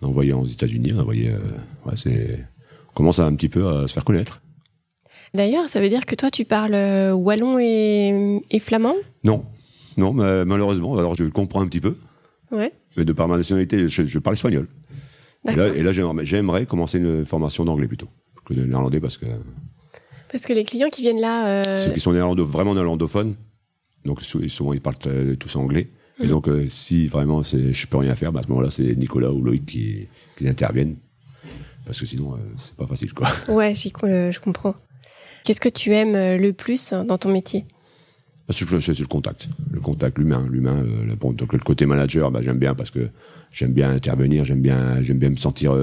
on 0.00 0.06
a 0.06 0.08
envoyé 0.08 0.32
aux 0.32 0.46
États-Unis, 0.46 0.92
on 0.94 0.98
a 0.98 1.02
envoyé. 1.02 1.30
Euh, 1.30 1.94
c'est, 1.94 2.44
on 2.90 2.92
commence 2.94 3.18
un 3.18 3.34
petit 3.34 3.48
peu 3.48 3.68
à 3.68 3.86
se 3.86 3.92
faire 3.92 4.04
connaître. 4.04 4.42
D'ailleurs, 5.34 5.68
ça 5.68 5.80
veut 5.80 5.88
dire 5.88 6.06
que 6.06 6.14
toi, 6.14 6.30
tu 6.30 6.44
parles 6.44 6.74
euh, 6.74 7.12
wallon 7.12 7.58
et, 7.58 8.60
flamand? 8.60 8.96
Non, 9.24 9.44
non, 9.96 10.12
malheureusement. 10.12 10.96
Alors, 10.98 11.14
je 11.14 11.24
comprends 11.24 11.60
un 11.60 11.66
petit 11.66 11.80
peu. 11.80 11.96
Ouais. 12.50 12.72
Mais 12.96 13.04
de 13.04 13.12
par 13.12 13.28
ma 13.28 13.36
nationalité, 13.36 13.88
je, 13.88 14.18
parle 14.18 14.34
espagnol. 14.34 14.68
Et 15.48 15.54
là, 15.54 15.68
et 15.68 15.82
là 15.82 15.92
j'aimerais, 15.92 16.66
commencer 16.66 16.98
une 16.98 17.24
formation 17.24 17.64
d'anglais 17.64 17.86
plutôt 17.86 18.08
que 18.44 18.54
de 18.54 18.64
néerlandais 18.64 19.00
parce 19.00 19.16
que. 19.16 19.26
Parce 20.30 20.44
que 20.46 20.52
les 20.52 20.64
clients 20.64 20.88
qui 20.88 21.02
viennent 21.02 21.20
là. 21.20 21.46
Euh, 21.46 21.76
Ceux 21.76 21.92
qui 21.92 22.00
sont 22.00 22.12
néerlando, 22.12 22.44
vraiment 22.44 22.74
néerlandophones, 22.74 23.34
donc 24.04 24.22
souvent 24.22 24.72
ils 24.72 24.80
parlent 24.80 24.96
tous 25.38 25.56
anglais. 25.56 25.90
Et 26.22 26.26
donc, 26.26 26.48
euh, 26.48 26.66
si 26.66 27.06
vraiment 27.06 27.42
je 27.42 27.86
peux 27.86 27.96
rien 27.96 28.14
faire, 28.14 28.30
bah, 28.30 28.40
à 28.40 28.42
ce 28.42 28.48
moment-là, 28.48 28.68
c'est 28.68 28.94
Nicolas 28.94 29.32
ou 29.32 29.42
Loïc 29.42 29.64
qui, 29.64 30.08
interviennent. 30.46 30.96
Parce 31.86 31.98
que 31.98 32.04
sinon, 32.04 32.34
euh, 32.34 32.38
c'est 32.58 32.76
pas 32.76 32.86
facile, 32.86 33.14
quoi. 33.14 33.28
Ouais, 33.48 33.74
je 33.74 34.38
comprends. 34.38 34.74
Qu'est-ce 35.44 35.60
que 35.60 35.68
tu 35.68 35.92
aimes 35.92 36.14
euh, 36.14 36.36
le 36.36 36.52
plus 36.52 36.92
dans 36.92 37.18
ton 37.18 37.32
métier? 37.32 37.64
Bah, 38.48 38.54
c'est 38.56 38.98
le 38.98 39.06
contact, 39.06 39.48
le 39.70 39.80
contact, 39.80 40.18
l'humain, 40.18 40.46
l'humain. 40.50 40.84
donc 41.20 41.52
le 41.52 41.58
côté 41.60 41.86
manager, 41.86 42.30
bah, 42.30 42.40
j'aime 42.42 42.58
bien 42.58 42.74
parce 42.74 42.90
que 42.90 43.08
j'aime 43.52 43.72
bien 43.72 43.90
intervenir, 43.90 44.44
j'aime 44.44 44.60
bien, 44.60 45.02
j'aime 45.02 45.18
bien 45.18 45.30
me 45.30 45.36
sentir, 45.36 45.76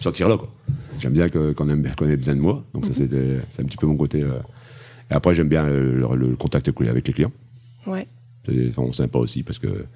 sentir 0.00 0.28
là, 0.28 0.36
quoi. 0.36 0.52
J'aime 0.98 1.12
bien 1.12 1.28
qu'on 1.28 1.68
ait, 1.68 2.16
besoin 2.16 2.34
de 2.34 2.40
moi. 2.40 2.64
Donc 2.74 2.86
ça, 2.86 3.02
mhm. 3.02 3.40
c'est 3.48 3.62
un 3.62 3.64
petit 3.66 3.76
peu 3.76 3.86
mon 3.86 3.96
côté. 3.96 4.20
Et 4.20 5.14
après, 5.14 5.34
j'aime 5.34 5.48
bien 5.48 5.66
le, 5.66 5.94
le, 5.94 6.36
contact 6.36 6.68
avec 6.68 7.06
les 7.06 7.12
clients. 7.12 7.32
Ouais. 7.86 8.08
C'est 8.46 8.68
vraiment 8.70 8.92
sympa 8.92 9.18
aussi 9.18 9.42
parce 9.42 9.58
que 9.58 9.86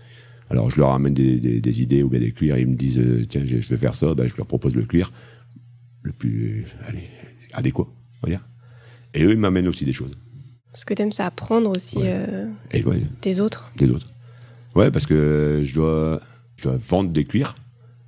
alors 0.50 0.71
je 0.71 0.78
leur 0.78 0.90
amène 0.90 1.14
des, 1.14 1.61
des, 1.61 1.83
idées 1.83 2.02
ou 2.02 2.09
bien 2.09 2.21
des 2.21 2.33
cuirs, 2.33 2.56
et 2.56 2.61
ils 2.61 2.66
me 2.66 2.76
disent 2.76 2.99
euh, 2.99 3.25
tiens 3.28 3.42
je 3.44 3.56
vais 3.56 3.76
faire 3.76 3.94
ça, 3.94 4.14
ben, 4.14 4.26
je 4.26 4.37
leur 4.37 4.47
propose 4.47 4.75
le 4.75 4.83
cuir 4.83 5.11
le 6.02 6.12
plus 6.12 6.66
allez, 6.87 7.09
adéquat, 7.52 7.87
on 8.23 8.26
va 8.26 8.30
dire. 8.30 8.47
Et 9.14 9.25
eux 9.25 9.33
ils 9.33 9.38
m'amènent 9.38 9.68
aussi 9.68 9.85
des 9.85 9.92
choses. 9.92 10.16
Parce 10.71 10.85
que 10.85 10.94
tu 10.94 11.02
aimes 11.02 11.12
ça 11.12 11.26
apprendre 11.26 11.71
aussi 11.71 11.99
euh, 12.00 12.47
des 13.23 13.40
autres. 13.40 13.71
Des 13.76 13.90
autres. 13.90 14.12
Ouais, 14.75 14.90
parce 14.90 15.06
que 15.06 15.61
je 15.62 15.75
dois, 15.75 16.21
je 16.56 16.64
dois 16.64 16.76
vendre 16.76 17.11
des 17.11 17.25
cuirs 17.25 17.54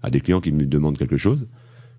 à 0.03 0.11
des 0.11 0.21
clients 0.21 0.41
qui 0.41 0.51
me 0.51 0.67
demandent 0.67 0.99
quelque 0.99 1.17
chose. 1.17 1.47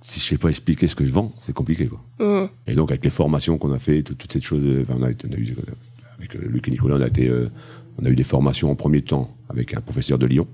Si 0.02 0.20
je 0.20 0.26
sais 0.26 0.38
pas 0.38 0.50
expliquer 0.50 0.88
ce 0.88 0.96
que 0.96 1.06
je 1.06 1.12
vends, 1.12 1.34
c'est 1.38 1.54
compliqué 1.54 1.88
quoi. 1.88 2.04
Mmh. 2.20 2.50
Et 2.68 2.76
donc 2.76 2.92
avec 2.92 3.04
les 3.04 3.10
formations 3.10 3.58
qu'on 3.58 3.72
a 3.72 3.80
fait, 3.80 4.04
toutes 4.04 4.32
cette 4.32 4.44
choses, 4.44 4.68
enfin, 4.82 4.96
on 4.98 5.04
a, 5.04 5.10
on 5.10 5.34
a 5.34 5.38
eu, 5.38 5.56
avec 6.18 6.34
Luc 6.34 6.68
et 6.68 6.72
Nicolas, 6.72 6.98
on 6.98 7.02
a 7.02 7.08
été 7.08 7.30
euh, 7.30 7.50
on 8.00 8.06
a 8.06 8.10
eu 8.10 8.16
des 8.16 8.24
formations 8.24 8.70
en 8.70 8.76
premier 8.76 9.02
temps 9.02 9.36
avec 9.50 9.74
un 9.74 9.82
professeur 9.82 10.18
de 10.20 10.28
Lyon, 10.28 10.48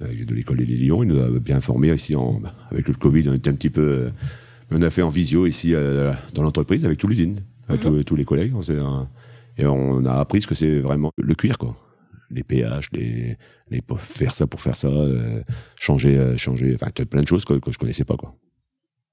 de 0.00 0.34
l'école 0.34 0.58
de 0.58 0.64
Lyon. 0.64 1.02
Il 1.02 1.08
nous 1.08 1.20
a 1.20 1.28
bien 1.38 1.60
formés 1.60 1.92
ici. 1.92 2.16
En, 2.16 2.40
avec 2.70 2.88
le 2.88 2.94
Covid, 2.94 3.28
on 3.28 3.34
était 3.34 3.50
un 3.50 3.54
petit 3.54 3.70
peu. 3.70 3.82
Euh, 3.82 4.10
on 4.70 4.80
a 4.82 4.90
fait 4.90 5.02
en 5.02 5.08
visio 5.08 5.46
ici 5.46 5.74
euh, 5.74 6.12
dans 6.32 6.42
l'entreprise 6.42 6.84
avec 6.84 6.98
toute 6.98 7.10
l'usine, 7.10 7.40
mhm. 7.72 8.04
tous, 8.04 8.16
les 8.16 8.24
collègues. 8.24 8.54
On 8.54 9.06
et 9.58 9.66
on 9.66 10.04
a 10.04 10.14
appris 10.14 10.42
ce 10.42 10.46
que 10.46 10.54
c'est 10.54 10.80
vraiment 10.80 11.10
le 11.16 11.34
cuir, 11.34 11.58
quoi. 11.58 11.76
Les 12.30 12.44
pH, 12.44 12.90
les, 12.92 13.36
les 13.68 13.82
faire 13.98 14.32
ça 14.32 14.46
pour 14.46 14.60
faire 14.60 14.76
ça, 14.76 14.88
euh, 14.88 15.42
changer, 15.78 16.36
changer, 16.36 16.74
enfin 16.74 16.90
plein 17.04 17.22
de 17.22 17.26
choses 17.26 17.44
que, 17.44 17.54
que 17.54 17.72
je 17.72 17.78
connaissais 17.78 18.04
pas, 18.04 18.16
quoi. 18.16 18.34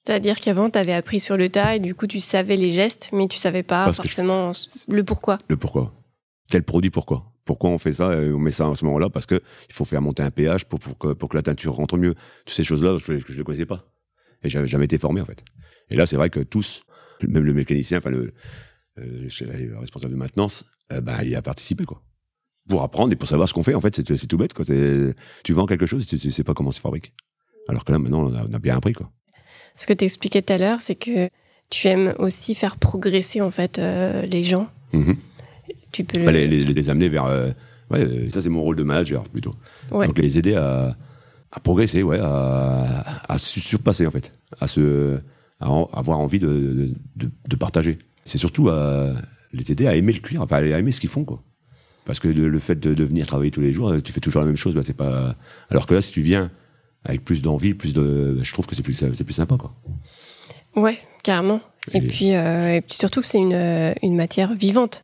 C'est-à-dire 0.07 0.39
qu'avant, 0.39 0.69
tu 0.69 0.77
avais 0.77 0.93
appris 0.93 1.19
sur 1.19 1.35
le 1.35 1.49
tas 1.49 1.75
et 1.75 1.79
du 1.79 1.93
coup, 1.93 2.07
tu 2.07 2.21
savais 2.21 2.55
les 2.55 2.71
gestes, 2.71 3.09
mais 3.11 3.27
tu 3.27 3.37
savais 3.37 3.63
pas 3.63 3.91
forcément 3.91 4.53
le 4.87 5.03
pourquoi. 5.03 5.37
Le 5.49 5.57
pourquoi. 5.57 5.91
Quel 6.49 6.63
produit, 6.63 6.89
pourquoi? 6.89 7.33
Pourquoi 7.43 7.71
on 7.71 7.77
fait 7.77 7.91
ça 7.91 8.11
On 8.11 8.39
met 8.39 8.51
ça 8.51 8.69
à 8.69 8.75
ce 8.75 8.85
moment-là? 8.85 9.09
Parce 9.09 9.25
que 9.25 9.41
il 9.67 9.73
faut 9.73 9.83
faire 9.83 10.01
monter 10.01 10.23
un 10.23 10.31
pH 10.31 10.63
pour, 10.63 10.79
pour, 10.79 10.97
que, 10.97 11.09
pour 11.09 11.27
que 11.27 11.35
la 11.35 11.43
teinture 11.43 11.73
rentre 11.73 11.97
mieux. 11.97 12.15
Toutes 12.45 12.55
ces 12.55 12.63
choses-là, 12.63 12.97
je 12.99 13.11
ne 13.11 13.17
les 13.17 13.43
connaissais 13.43 13.65
pas. 13.65 13.83
Et 14.43 14.49
j'avais 14.49 14.67
jamais 14.67 14.85
été 14.85 14.97
formé, 14.97 15.19
en 15.19 15.25
fait. 15.25 15.43
Et 15.89 15.97
là, 15.97 16.05
c'est 16.05 16.15
vrai 16.15 16.29
que 16.29 16.39
tous, 16.39 16.83
même 17.25 17.43
le 17.43 17.53
mécanicien, 17.53 17.97
enfin, 17.99 18.09
le, 18.09 18.33
euh, 18.99 19.27
le 19.41 19.77
responsable 19.79 20.13
de 20.13 20.17
maintenance, 20.19 20.65
euh, 20.91 21.01
bah, 21.01 21.23
il 21.23 21.35
a 21.35 21.41
participé, 21.41 21.85
quoi. 21.85 22.01
pour 22.69 22.83
apprendre 22.83 23.13
et 23.13 23.15
pour 23.15 23.27
savoir 23.29 23.47
ce 23.47 23.53
qu'on 23.53 23.63
fait. 23.63 23.73
En 23.75 23.81
fait, 23.81 23.95
c'est 23.95 24.27
tout 24.27 24.37
bête. 24.37 24.53
Quoi. 24.53 24.65
Tu 24.65 25.53
vends 25.53 25.65
quelque 25.65 25.85
chose, 25.85 26.05
tu, 26.05 26.17
tu 26.17 26.31
sais 26.31 26.43
pas 26.43 26.53
comment 26.53 26.71
c'est 26.71 26.81
fabrique. 26.81 27.13
Alors 27.69 27.83
que 27.85 27.91
là, 27.91 27.99
maintenant, 27.99 28.25
on 28.29 28.33
a, 28.35 28.45
on 28.49 28.53
a 28.53 28.59
bien 28.59 28.75
appris. 28.77 28.93
Quoi. 28.93 29.09
Ce 29.75 29.85
que 29.85 29.93
tu 29.93 30.05
expliquais 30.05 30.41
tout 30.41 30.53
à 30.53 30.57
l'heure, 30.57 30.81
c'est 30.81 30.95
que 30.95 31.29
tu 31.69 31.87
aimes 31.87 32.13
aussi 32.19 32.55
faire 32.55 32.77
progresser 32.77 33.41
en 33.41 33.51
fait 33.51 33.77
euh, 33.79 34.21
les 34.23 34.43
gens. 34.43 34.69
Mhm. 34.93 35.15
Tu 35.91 36.03
peux 36.03 36.23
Bah, 36.23 36.31
le- 36.31 36.39
les, 36.39 36.47
les- 36.47 36.73
les 36.73 36.89
amener 36.89 37.09
vers. 37.09 37.25
euh, 37.25 37.51
ouais, 37.91 38.29
ça, 38.31 38.41
c'est 38.41 38.49
mon 38.49 38.61
rôle 38.61 38.75
de 38.77 38.83
manager 38.83 39.23
plutôt. 39.29 39.53
Ouais. 39.91 40.07
Donc, 40.07 40.17
les 40.17 40.37
aider 40.37 40.55
à, 40.55 40.95
à 41.51 41.59
progresser, 41.59 42.03
ouais, 42.03 42.19
à, 42.21 43.21
à 43.31 43.37
se 43.37 43.59
surpasser, 43.59 44.05
en 44.07 44.11
fait. 44.11 44.31
À, 44.59 44.67
se, 44.67 45.19
à 45.59 45.69
en- 45.71 45.85
avoir 45.93 46.19
envie 46.19 46.39
de, 46.39 46.93
de, 47.15 47.29
de 47.47 47.55
partager. 47.55 47.97
C'est 48.25 48.37
surtout 48.37 48.69
à 48.69 49.13
les 49.53 49.71
aider 49.71 49.87
à 49.87 49.95
aimer 49.95 50.13
le 50.13 50.19
cuir, 50.19 50.41
enfin, 50.41 50.57
à 50.57 50.61
aimer 50.79 50.91
ce 50.91 50.99
qu'ils 50.99 51.09
font, 51.09 51.23
quoi. 51.23 51.41
Parce 52.05 52.19
que 52.19 52.27
le, 52.27 52.47
le 52.47 52.59
fait 52.59 52.79
de, 52.79 53.03
venir 53.03 53.27
travailler 53.27 53.51
tous 53.51 53.61
les 53.61 53.73
jours, 53.73 53.93
tu 54.01 54.11
fais 54.13 54.19
toujours 54.21 54.41
la 54.41 54.47
même 54.47 54.55
chose, 54.57 54.73
bah, 54.75 54.81
c'est 54.83 54.93
pas. 54.95 55.35
Alors 55.69 55.85
que 55.87 55.93
là, 55.93 56.01
si 56.01 56.11
tu 56.11 56.21
viens 56.21 56.51
avec 57.03 57.23
plus 57.25 57.41
d'envie, 57.41 57.73
plus 57.73 57.93
de. 57.93 58.39
Je 58.43 58.53
trouve 58.53 58.65
que 58.67 58.75
c'est 58.75 58.83
plus, 58.83 58.93
c'est 58.93 59.23
plus 59.23 59.33
sympa, 59.33 59.57
quoi. 59.57 59.71
Ouais, 60.75 60.97
carrément. 61.23 61.59
Et, 61.93 61.97
Et- 61.97 62.01
puis, 62.01 62.35
euh, 62.35 62.75
et 62.75 62.81
puis 62.81 62.95
surtout 62.95 63.21
que 63.21 63.25
c'est 63.25 63.39
une, 63.39 63.93
une 64.03 64.15
matière 64.15 64.53
vivante. 64.53 65.03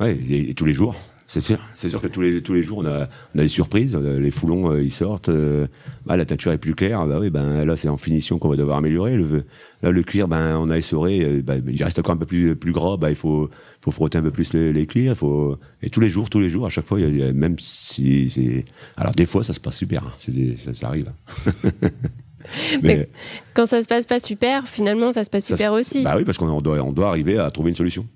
Ouais, 0.00 0.16
et, 0.28 0.50
et 0.50 0.54
tous 0.54 0.64
les 0.64 0.72
jours. 0.72 0.96
C'est 1.26 1.40
sûr, 1.40 1.58
c'est 1.74 1.88
sûr 1.88 2.00
que 2.02 2.06
tous 2.06 2.20
les 2.20 2.42
tous 2.42 2.52
les 2.52 2.62
jours 2.62 2.78
on 2.78 2.86
a 2.86 3.08
on 3.34 3.38
a 3.38 3.42
des 3.42 3.48
surprises. 3.48 3.96
euh, 4.00 4.20
Les 4.20 4.30
foulons 4.30 4.70
euh, 4.70 4.82
ils 4.82 4.92
sortent. 4.92 5.30
euh, 5.30 5.66
bah, 6.06 6.16
la 6.16 6.24
teinture 6.26 6.52
est 6.52 6.58
plus 6.58 6.74
claire. 6.74 7.04
Bah 7.06 7.18
oui, 7.18 7.30
ben 7.30 7.64
là 7.64 7.76
c'est 7.76 7.88
en 7.88 7.96
finition 7.96 8.38
qu'on 8.38 8.50
va 8.50 8.56
devoir 8.56 8.76
améliorer. 8.76 9.16
Le, 9.16 9.44
là 9.82 9.90
le 9.90 10.02
cuir, 10.02 10.28
ben 10.28 10.56
on 10.58 10.68
a 10.70 10.76
essoré. 10.76 11.24
euh, 11.24 11.42
bah, 11.42 11.54
il 11.66 11.82
reste 11.82 11.98
encore 11.98 12.12
un 12.14 12.18
peu 12.18 12.26
plus 12.26 12.54
plus 12.54 12.72
gras. 12.72 12.98
Bah 12.98 13.08
il 13.10 13.16
faut 13.16 13.48
faut 13.80 13.90
frotter 13.90 14.18
un 14.18 14.22
peu 14.22 14.30
plus 14.30 14.52
les, 14.52 14.72
les 14.72 14.86
cuirs. 14.86 15.12
il 15.12 15.16
Faut 15.16 15.58
et 15.82 15.88
tous 15.90 16.00
les 16.00 16.10
jours, 16.10 16.28
tous 16.28 16.40
les 16.40 16.50
jours, 16.50 16.66
à 16.66 16.68
chaque 16.68 16.84
fois, 16.86 17.00
il 17.00 17.04
y 17.04 17.06
a- 17.06 17.10
il 17.10 17.18
y 17.18 17.22
a, 17.24 17.32
même 17.32 17.58
si 17.58 18.28
c'est. 18.28 18.64
Alors 18.96 19.14
des 19.14 19.26
fois 19.26 19.42
ça 19.42 19.54
se 19.54 19.60
passe 19.60 19.78
super. 19.78 20.04
hein, 20.04 20.12
des- 20.28 20.56
ça, 20.58 20.74
ça 20.74 20.88
arrive. 20.88 21.10
Mais 22.82 23.08
Quand 23.54 23.66
ça 23.66 23.82
se 23.82 23.88
passe 23.88 24.04
pas 24.04 24.20
super, 24.20 24.68
finalement, 24.68 25.12
ça 25.12 25.24
se 25.24 25.30
passe 25.30 25.46
Ça 25.46 25.56
super 25.56 25.72
se- 25.72 25.78
aussi. 25.80 26.02
Bah 26.04 26.14
oui, 26.16 26.24
parce 26.24 26.36
qu'on 26.36 26.60
doit, 26.60 26.78
on 26.82 26.92
doit 26.92 27.08
arriver 27.08 27.38
à 27.38 27.50
trouver 27.50 27.70
une 27.70 27.74
solution. 27.76 28.06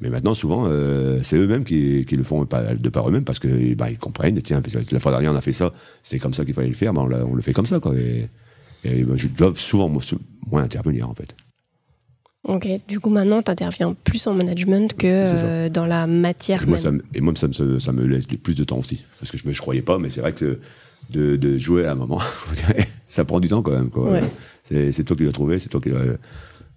Mais 0.00 0.10
maintenant, 0.10 0.32
souvent, 0.34 0.66
euh, 0.66 1.20
c'est 1.24 1.36
eux-mêmes 1.36 1.64
qui, 1.64 2.04
qui 2.06 2.16
le 2.16 2.22
font 2.22 2.42
de 2.42 2.88
par 2.88 3.08
eux-mêmes 3.08 3.24
parce 3.24 3.38
que 3.40 3.74
bah, 3.74 3.90
ils 3.90 3.98
comprennent. 3.98 4.40
Tiens, 4.42 4.60
la 4.92 5.00
fois 5.00 5.10
dernière, 5.12 5.32
on 5.32 5.36
a 5.36 5.40
fait 5.40 5.52
ça, 5.52 5.72
c'était 6.02 6.20
comme 6.20 6.34
ça 6.34 6.44
qu'il 6.44 6.54
fallait 6.54 6.68
le 6.68 6.74
faire, 6.74 6.92
bah, 6.92 7.00
on, 7.02 7.08
l'a- 7.08 7.26
on 7.26 7.34
le 7.34 7.42
fait 7.42 7.52
comme 7.52 7.66
ça. 7.66 7.80
Quoi, 7.80 7.94
et 7.96 8.28
et 8.84 9.02
bah, 9.02 9.14
je 9.16 9.26
dois 9.26 9.52
souvent 9.56 9.88
moi, 9.88 10.00
moins 10.50 10.62
intervenir, 10.62 11.08
en 11.10 11.14
fait. 11.14 11.34
Ok, 12.44 12.68
du 12.86 13.00
coup 13.00 13.10
maintenant 13.10 13.42
tu 13.42 13.50
interviens 13.50 13.92
plus 14.04 14.24
en 14.28 14.32
management 14.34 14.94
que 14.94 15.00
C'est 15.02 15.34
euh, 15.44 15.68
dans 15.68 15.84
la 15.84 16.06
matière 16.06 16.62
Et 16.62 16.66
moi, 16.66 16.76
même. 16.76 16.82
ça, 16.82 16.90
me- 16.92 17.02
et 17.12 17.20
moi 17.20 17.34
ça, 17.34 17.48
me, 17.48 17.78
ça 17.80 17.92
me 17.92 18.04
laisse 18.06 18.26
plus 18.26 18.54
de 18.54 18.62
temps 18.64 18.78
aussi. 18.78 19.02
Parce 19.18 19.32
que 19.32 19.36
je 19.36 19.46
ne 19.46 19.52
croyais 19.54 19.82
pas, 19.82 19.98
mais 19.98 20.08
c'est 20.08 20.20
vrai 20.20 20.32
que 20.32 20.60
de, 21.10 21.34
de 21.36 21.58
jouer 21.58 21.86
à 21.86 21.92
un 21.92 21.94
moment, 21.96 22.20
ça 23.08 23.24
prend 23.24 23.40
du 23.40 23.48
temps 23.48 23.62
quand 23.62 23.72
même. 23.72 23.90
Quoi. 23.90 24.12
Ouais. 24.12 24.22
C'est, 24.62 24.92
c'est 24.92 25.02
toi 25.02 25.16
qui 25.16 25.24
l'as 25.24 25.32
trouvé, 25.32 25.58
c'est 25.58 25.68
toi 25.68 25.80
qui 25.80 25.90
l'as. 25.90 26.16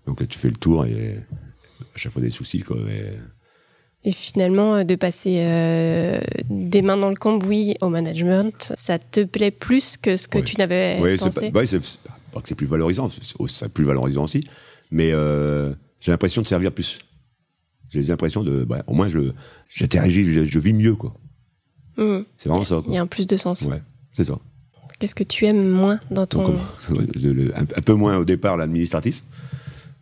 Donc 0.08 0.28
tu 0.28 0.40
fais 0.40 0.50
le 0.50 0.56
tour 0.56 0.86
et 0.88 1.20
à 1.96 1.98
chaque 1.98 2.12
fois 2.12 2.22
des 2.22 2.30
soucis. 2.30 2.60
Quoi, 2.62 2.78
et- 2.90 3.18
Et 4.04 4.12
finalement, 4.12 4.76
euh, 4.78 4.84
de 4.84 4.96
passer 4.96 5.36
euh, 5.42 6.20
des 6.50 6.82
mains 6.82 6.98
dans 6.98 7.10
le 7.10 7.16
cambouis 7.16 7.76
au 7.82 7.90
management, 7.90 8.74
ça 8.76 8.98
te 8.98 9.24
plaît 9.24 9.52
plus 9.52 9.96
que 9.98 10.18
ce 10.18 10.28
que 10.28 10.40
Ouais. 10.40 10.44
tu 10.44 10.58
n'avais 10.58 11.00
Ouais, 11.00 11.18
pensé 11.18 11.52
pas, 11.52 11.60
ouais, 11.60 11.66
c'est, 11.68 11.84
c'est 11.84 12.00
pas- 12.02 12.18
pas 12.34 12.42
que 12.42 12.48
c'est 12.50 12.56
plus 12.56 12.66
valorisant, 12.68 13.10
c'est, 13.10 13.70
plus 13.72 13.84
valorisant 13.84 14.24
aussi, 14.24 14.44
mais 14.90 15.12
euh, 15.12 15.74
j'ai 16.00 16.12
l'impression 16.12 16.42
de 16.42 16.48
servir 16.48 16.72
plus. 16.72 16.98
J'ai 17.92 18.02
l'impression 18.04 18.42
de, 18.44 18.64
bah, 18.64 18.84
au 18.88 18.94
moins 18.94 19.08
je, 19.10 19.34
j'interagis, 19.70 20.24
je, 20.34 20.46
je 20.46 20.60
vis 20.60 20.74
mieux, 20.74 20.96
quoi. 20.96 21.14
Mhm. 21.98 22.24
C'est 22.38 22.50
vraiment 22.50 22.64
ça, 22.64 22.82
Il 22.88 22.94
y 22.94 22.98
a 22.98 23.02
un 23.02 23.06
plus 23.08 23.28
de 23.28 23.36
sens. 23.38 23.62
Ouais, 23.64 23.82
c'est 24.14 24.24
ça. 24.24 24.40
Qu'est-ce 24.98 25.14
que 25.16 25.24
tu 25.24 25.46
aimes 25.46 25.68
moins 25.68 26.00
dans 26.10 26.26
ton... 26.26 26.56
Un 26.90 27.82
peu 27.82 27.94
moins 27.94 28.18
au 28.18 28.24
départ 28.26 28.56
l'administratif. 28.58 29.24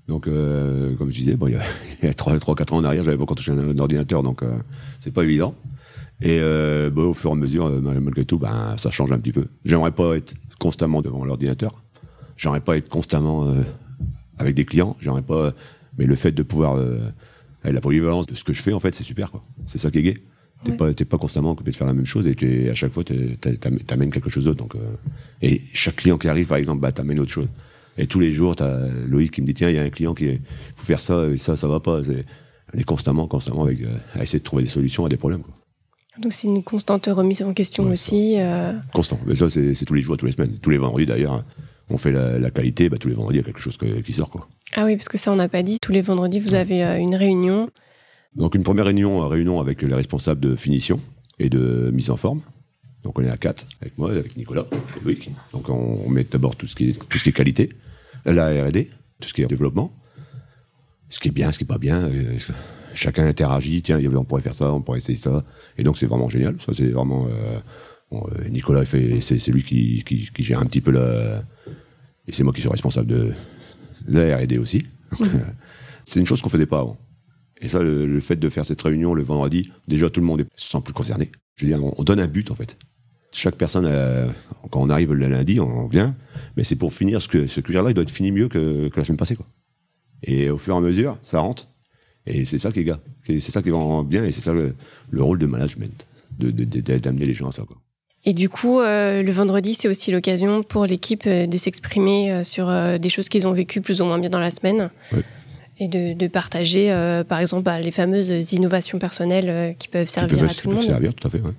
Donc, 0.09 0.27
euh, 0.27 0.95
comme 0.95 1.09
je 1.11 1.17
disais, 1.19 1.35
bon, 1.35 1.47
il 1.47 1.53
y 1.53 1.55
a, 1.55 1.61
il 2.01 2.05
y 2.05 2.09
a 2.09 2.13
3-4 2.13 2.73
ans 2.73 2.77
en 2.77 2.83
arrière, 2.83 3.03
j'avais 3.03 3.15
pas 3.15 3.23
encore 3.23 3.37
touché 3.37 3.51
un, 3.51 3.59
un 3.59 3.77
ordinateur, 3.79 4.23
donc 4.23 4.43
euh, 4.43 4.51
c'est 4.99 5.13
pas 5.13 5.23
évident. 5.23 5.53
Et 6.21 6.39
euh, 6.41 6.89
bon, 6.89 7.11
au 7.11 7.13
fur 7.13 7.29
et 7.29 7.33
à 7.33 7.35
mesure, 7.35 7.69
malgré 7.81 8.25
tout, 8.25 8.37
ben, 8.39 8.75
ça 8.75 8.89
change 8.89 9.11
un 9.13 9.19
petit 9.19 9.31
peu. 9.31 9.45
J'aimerais 9.63 9.91
pas 9.91 10.17
être 10.17 10.33
constamment 10.59 11.01
devant 11.01 11.23
l'ordinateur. 11.23 11.81
J'aimerais 12.35 12.59
pas 12.59 12.75
être 12.75 12.89
constamment 12.89 13.53
avec 14.37 14.53
des 14.55 14.65
clients. 14.65 14.97
J'aimerais 14.99 15.21
pas. 15.21 15.53
Mais 15.97 16.05
le 16.05 16.15
fait 16.15 16.31
de 16.33 16.43
pouvoir 16.43 16.77
la 17.63 17.79
polyvalence 17.81 18.25
de 18.25 18.35
ce 18.35 18.43
que 18.43 18.51
je 18.53 18.61
fais, 18.61 18.73
en 18.73 18.79
fait, 18.79 18.93
c'est 18.95 19.03
super. 19.05 19.31
quoi. 19.31 19.43
C'est 19.65 19.77
ça 19.77 19.91
qui 19.91 19.99
est 19.99 20.03
gai. 20.03 20.23
T'es 20.65 20.71
Ouais. 20.71 20.77
pas, 20.93 21.05
pas 21.05 21.17
constamment 21.17 21.51
occupé 21.51 21.71
de 21.71 21.75
faire 21.77 21.87
la 21.87 21.93
même 21.93 22.05
chose 22.05 22.27
et 22.27 22.69
à 22.69 22.73
chaque 22.73 22.91
fois, 22.91 23.03
t'amènes 23.05 24.09
quelque 24.11 24.29
chose 24.29 24.43
d'autre. 24.43 24.57
Donc, 24.59 24.73
et 25.41 25.61
chaque 25.73 25.97
client 25.97 26.17
qui 26.17 26.27
arrive, 26.27 26.47
par 26.47 26.57
exemple, 26.57 26.81
bah, 26.81 26.91
t'amène 26.91 27.19
autre 27.21 27.31
chose. 27.31 27.47
Et 28.01 28.07
tous 28.07 28.19
les 28.19 28.31
jours, 28.31 28.55
t'as 28.55 28.77
Loïc 29.07 29.31
qui 29.31 29.41
me 29.41 29.45
dit 29.47 29.53
tiens, 29.53 29.69
il 29.69 29.75
y 29.75 29.79
a 29.79 29.83
un 29.83 29.89
client 29.89 30.13
qui 30.15 30.25
est, 30.27 30.41
faut 30.75 30.85
faire 30.85 30.99
ça 31.01 31.27
et 31.27 31.37
ça, 31.37 31.55
ça 31.57 31.67
va 31.67 31.79
pas. 31.79 32.01
C'est, 32.03 32.25
on 32.73 32.77
est 32.79 32.83
constamment, 32.83 33.27
constamment 33.27 33.63
avec, 33.63 33.81
euh, 33.81 33.97
à 34.15 34.23
essayer 34.23 34.39
de 34.39 34.43
trouver 34.43 34.63
des 34.63 34.69
solutions 34.69 35.05
à 35.05 35.09
des 35.09 35.17
problèmes. 35.17 35.41
Quoi. 35.41 35.53
Donc 36.21 36.31
c'est 36.33 36.47
une 36.47 36.63
constante 36.63 37.07
remise 37.07 37.41
en 37.43 37.53
question 37.53 37.83
Ouais, 37.85 37.91
aussi. 37.91 38.35
euh, 38.39 38.73
Constant. 38.93 39.19
Mais 39.25 39.35
ça, 39.35 39.49
c'est, 39.49 39.73
tous 39.85 39.93
les 39.93 40.01
jours, 40.01 40.15
tous 40.17 40.25
les 40.25 40.31
semaines, 40.31 40.57
tous 40.61 40.69
les 40.69 40.77
vendredis 40.77 41.05
d'ailleurs. 41.05 41.43
On 41.91 41.97
fait 41.97 42.11
la, 42.11 42.37
la 42.39 42.51
qualité, 42.51 42.87
bah, 42.87 42.97
tous 42.99 43.07
les 43.09 43.15
vendredis, 43.15 43.39
il 43.39 43.41
y 43.41 43.43
a 43.43 43.45
quelque 43.45 43.59
chose 43.59 43.75
que- 43.75 43.99
qui 44.01 44.13
sort. 44.13 44.29
Quoi. 44.29 44.47
Ah 44.75 44.85
oui, 44.85 44.95
parce 44.95 45.09
que 45.09 45.17
ça 45.17 45.31
on 45.31 45.35
n'a 45.35 45.49
pas 45.49 45.63
dit. 45.63 45.79
Tous 45.81 45.91
les 45.91 46.01
vendredis, 46.01 46.39
vous 46.39 46.53
avez 46.53 46.83
euh, 46.85 46.97
une 46.99 47.15
réunion. 47.15 47.69
Donc 48.35 48.53
une 48.55 48.63
première 48.63 48.85
réunion, 48.85 49.27
réunion 49.27 49.59
avec 49.59 49.81
les 49.81 49.93
responsables 49.93 50.39
de 50.39 50.55
finition 50.55 50.99
et 51.39 51.49
de 51.49 51.89
mise 51.91 52.11
en 52.11 52.15
forme. 52.17 52.41
Donc 53.03 53.17
on 53.17 53.23
est 53.23 53.29
à 53.29 53.37
quatre, 53.37 53.65
avec 53.81 53.97
moi, 53.97 54.11
avec 54.11 54.37
Nicolas 54.37 54.65
et 54.71 55.03
Loïc. 55.03 55.29
Donc 55.51 55.67
on, 55.69 55.99
on 56.05 56.09
met 56.09 56.25
d'abord 56.29 56.55
tout 56.55 56.67
ce 56.67 56.75
qui 56.75 56.89
est 56.91 56.93
tout 56.93 57.17
ce 57.17 57.23
qui 57.23 57.29
est 57.29 57.33
qualité, 57.33 57.69
la 58.25 58.47
R&D, 58.65 58.89
tout 59.19 59.29
ce 59.29 59.33
qui 59.33 59.41
est 59.41 59.45
développement, 59.47 59.93
ce 61.09 61.19
qui 61.19 61.29
est 61.29 61.31
bien, 61.31 61.51
ce 61.51 61.57
qui 61.57 61.63
est 61.63 61.67
pas 61.67 61.77
bien. 61.77 62.03
euh, 62.05 62.37
chacun 62.93 63.25
interagit. 63.27 63.81
Tiens, 63.81 63.99
on 64.15 64.23
pourrait 64.25 64.41
faire 64.41 64.53
ça, 64.53 64.71
on 64.73 64.81
pourrait 64.81 64.97
essayer 64.99 65.17
ça. 65.17 65.43
Et 65.77 65.83
donc 65.83 65.97
c'est 65.97 66.05
vraiment 66.05 66.29
génial. 66.29 66.55
Ça 66.61 66.73
c'est 66.73 66.89
vraiment. 66.89 67.27
euh, 67.29 67.59
bon, 68.11 68.27
euh, 68.39 68.47
Nicolas 68.49 68.85
fait, 68.85 69.19
c'est 69.21 69.51
lui 69.51 69.63
qui, 69.63 70.03
qui, 70.05 70.29
qui 70.33 70.43
gère 70.43 70.59
un 70.59 70.65
petit 70.65 70.81
peu 70.81 70.91
la. 70.91 71.43
Et 72.27 72.31
c'est 72.31 72.43
moi 72.43 72.53
qui 72.53 72.61
suis 72.61 72.69
responsable 72.69 73.07
de, 73.07 73.31
de 74.07 74.19
la 74.19 74.37
R&D 74.37 74.57
aussi. 74.59 74.85
C'est 76.05 76.19
une 76.19 76.25
chose 76.25 76.41
qu'on 76.41 76.49
faisait 76.49 76.65
pas 76.65 76.79
avant. 76.79 76.97
Et 77.61 77.67
ça, 77.67 77.79
le, 77.83 78.05
le 78.07 78.19
fait 78.19 78.35
de 78.35 78.49
faire 78.49 78.65
cette 78.65 78.81
réunion 78.81 79.13
le 79.13 79.21
vendredi, 79.21 79.71
déjà 79.87 80.09
tout 80.09 80.21
le 80.21 80.25
monde 80.25 80.41
est- 80.41 80.47
se 80.55 80.69
sent 80.69 80.81
plus 80.83 80.93
concerné. 80.93 81.31
Je 81.55 81.65
veux 81.65 81.71
dire, 81.71 81.83
on, 81.83 81.93
on 81.97 82.03
donne 82.03 82.19
un 82.19 82.27
but 82.27 82.49
en 82.51 82.55
fait. 82.55 82.77
Chaque 83.31 83.55
personne, 83.55 83.85
euh, 83.87 84.27
quand 84.71 84.81
on 84.81 84.89
arrive 84.89 85.13
le 85.13 85.27
lundi, 85.27 85.59
on, 85.59 85.65
on 85.67 85.85
vient, 85.87 86.15
mais 86.57 86.63
c'est 86.63 86.75
pour 86.75 86.93
finir 86.93 87.21
ce 87.21 87.27
que 87.27 87.45
ce 87.47 87.61
cuir-là, 87.61 87.91
il 87.91 87.93
doit 87.93 88.03
être 88.03 88.11
fini 88.11 88.31
mieux 88.31 88.47
que, 88.47 88.87
que 88.89 88.99
la 88.99 89.03
semaine 89.03 89.17
passée, 89.17 89.35
quoi. 89.35 89.45
Et 90.23 90.49
au 90.49 90.57
fur 90.57 90.73
et 90.73 90.77
à 90.77 90.81
mesure, 90.81 91.17
ça 91.21 91.39
rentre. 91.39 91.67
Et 92.25 92.43
c'est 92.45 92.57
ça 92.57 92.71
qui 92.71 92.79
est 92.79 92.83
gars. 92.83 92.99
C'est 93.25 93.39
ça 93.39 93.61
qui 93.61 93.69
est 93.69 93.71
vraiment 93.71 94.03
bien, 94.03 94.25
et 94.25 94.31
c'est 94.31 94.41
ça 94.41 94.51
le, 94.53 94.75
le 95.09 95.23
rôle 95.23 95.37
de 95.39 95.45
management, 95.45 96.07
de 96.39 96.51
de- 96.51 96.63
de- 96.65 96.97
d'amener 96.97 97.25
les 97.25 97.33
gens 97.33 97.47
à 97.47 97.51
ça, 97.51 97.63
quoi. 97.63 97.77
Et 98.25 98.33
du 98.33 98.49
coup, 98.49 98.81
euh, 98.81 99.23
le 99.23 99.31
vendredi, 99.31 99.75
c'est 99.75 99.87
aussi 99.87 100.11
l'occasion 100.11 100.61
pour 100.61 100.85
l'équipe 100.85 101.23
euh, 101.25 101.47
de 101.47 101.55
s'exprimer 101.57 102.43
sur 102.43 102.69
des 102.99 103.09
choses 103.09 103.29
qu'ils 103.29 103.47
ont 103.47 103.53
vécues 103.53 103.79
plus 103.79 104.01
ou 104.01 104.05
moins 104.05 104.19
bien 104.19 104.29
dans 104.29 104.39
la 104.41 104.51
semaine. 104.51 104.89
Et 105.81 105.87
de, 105.87 106.11
de 106.13 106.27
partager, 106.27 106.91
euh, 106.91 107.23
par 107.23 107.39
exemple, 107.39 107.63
bah, 107.63 107.79
les 107.79 107.91
fameuses 107.91 108.51
innovations 108.51 108.99
personnelles 108.99 109.49
euh, 109.49 109.71
qui 109.71 109.87
peuvent 109.87 110.05
Qui 110.07 110.11
servir 110.11 110.39
peuvent- 110.39 110.49
à 110.49 110.53
tout 110.53 110.67
le 110.67 110.75
peuvent 110.75 110.83
monde. 110.83 110.91
servir, 110.91 111.13
tout 111.13 111.25
à 111.25 111.31
fait, 111.31 111.39
ouais. 111.39 111.53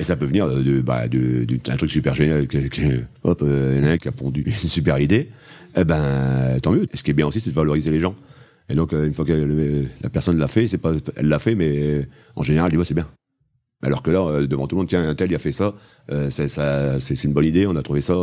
Et 0.00 0.04
ça 0.04 0.16
peut 0.16 0.24
venir 0.24 0.48
de, 0.48 0.80
bah, 0.80 1.08
de, 1.08 1.44
truc 1.76 1.90
super 1.90 2.14
génial, 2.14 2.48
que, 2.48 2.58
hop, 3.22 3.44
il 3.44 3.76
y 3.76 3.80
en 3.80 3.84
a 3.84 3.90
un 3.90 3.98
qui 3.98 4.08
a 4.08 4.12
pondu 4.12 4.42
une 4.46 4.68
super 4.68 4.98
idée, 4.98 5.28
eh 5.76 5.84
ben, 5.84 6.58
tant 6.62 6.72
mieux. 6.72 6.86
Ce 6.94 7.02
qui 7.02 7.10
est 7.10 7.14
bien 7.14 7.26
aussi, 7.26 7.38
c'est 7.38 7.50
de 7.50 7.54
valoriser 7.54 7.90
les 7.90 8.00
gens. 8.00 8.16
Et 8.70 8.74
donc, 8.74 8.94
euh, 8.94 9.06
une 9.06 9.12
fois 9.12 9.26
que 9.26 9.84
la 10.00 10.08
personne 10.08 10.38
l'a 10.38 10.48
fait, 10.48 10.68
c'est 10.68 10.78
pas, 10.78 10.94
elle 11.16 11.28
l'a 11.28 11.38
fait, 11.38 11.54
mais 11.54 11.82
euh, 11.82 12.06
en 12.34 12.42
général, 12.42 12.70
elle 12.72 12.78
dit, 12.78 12.84
c'est 12.86 12.94
bien. 12.94 13.08
Alors 13.82 14.02
que 14.02 14.10
là, 14.10 14.22
euh, 14.22 14.46
devant 14.46 14.66
tout 14.66 14.74
le 14.74 14.80
monde, 14.80 14.88
tiens, 14.88 15.06
un 15.06 15.14
tel, 15.14 15.30
il 15.30 15.34
a 15.34 15.38
fait 15.38 15.52
ça, 15.52 15.74
c'est, 16.30 17.24
une 17.24 17.34
bonne 17.34 17.44
idée, 17.44 17.66
on 17.66 17.76
a 17.76 17.82
trouvé 17.82 18.00
ça. 18.00 18.14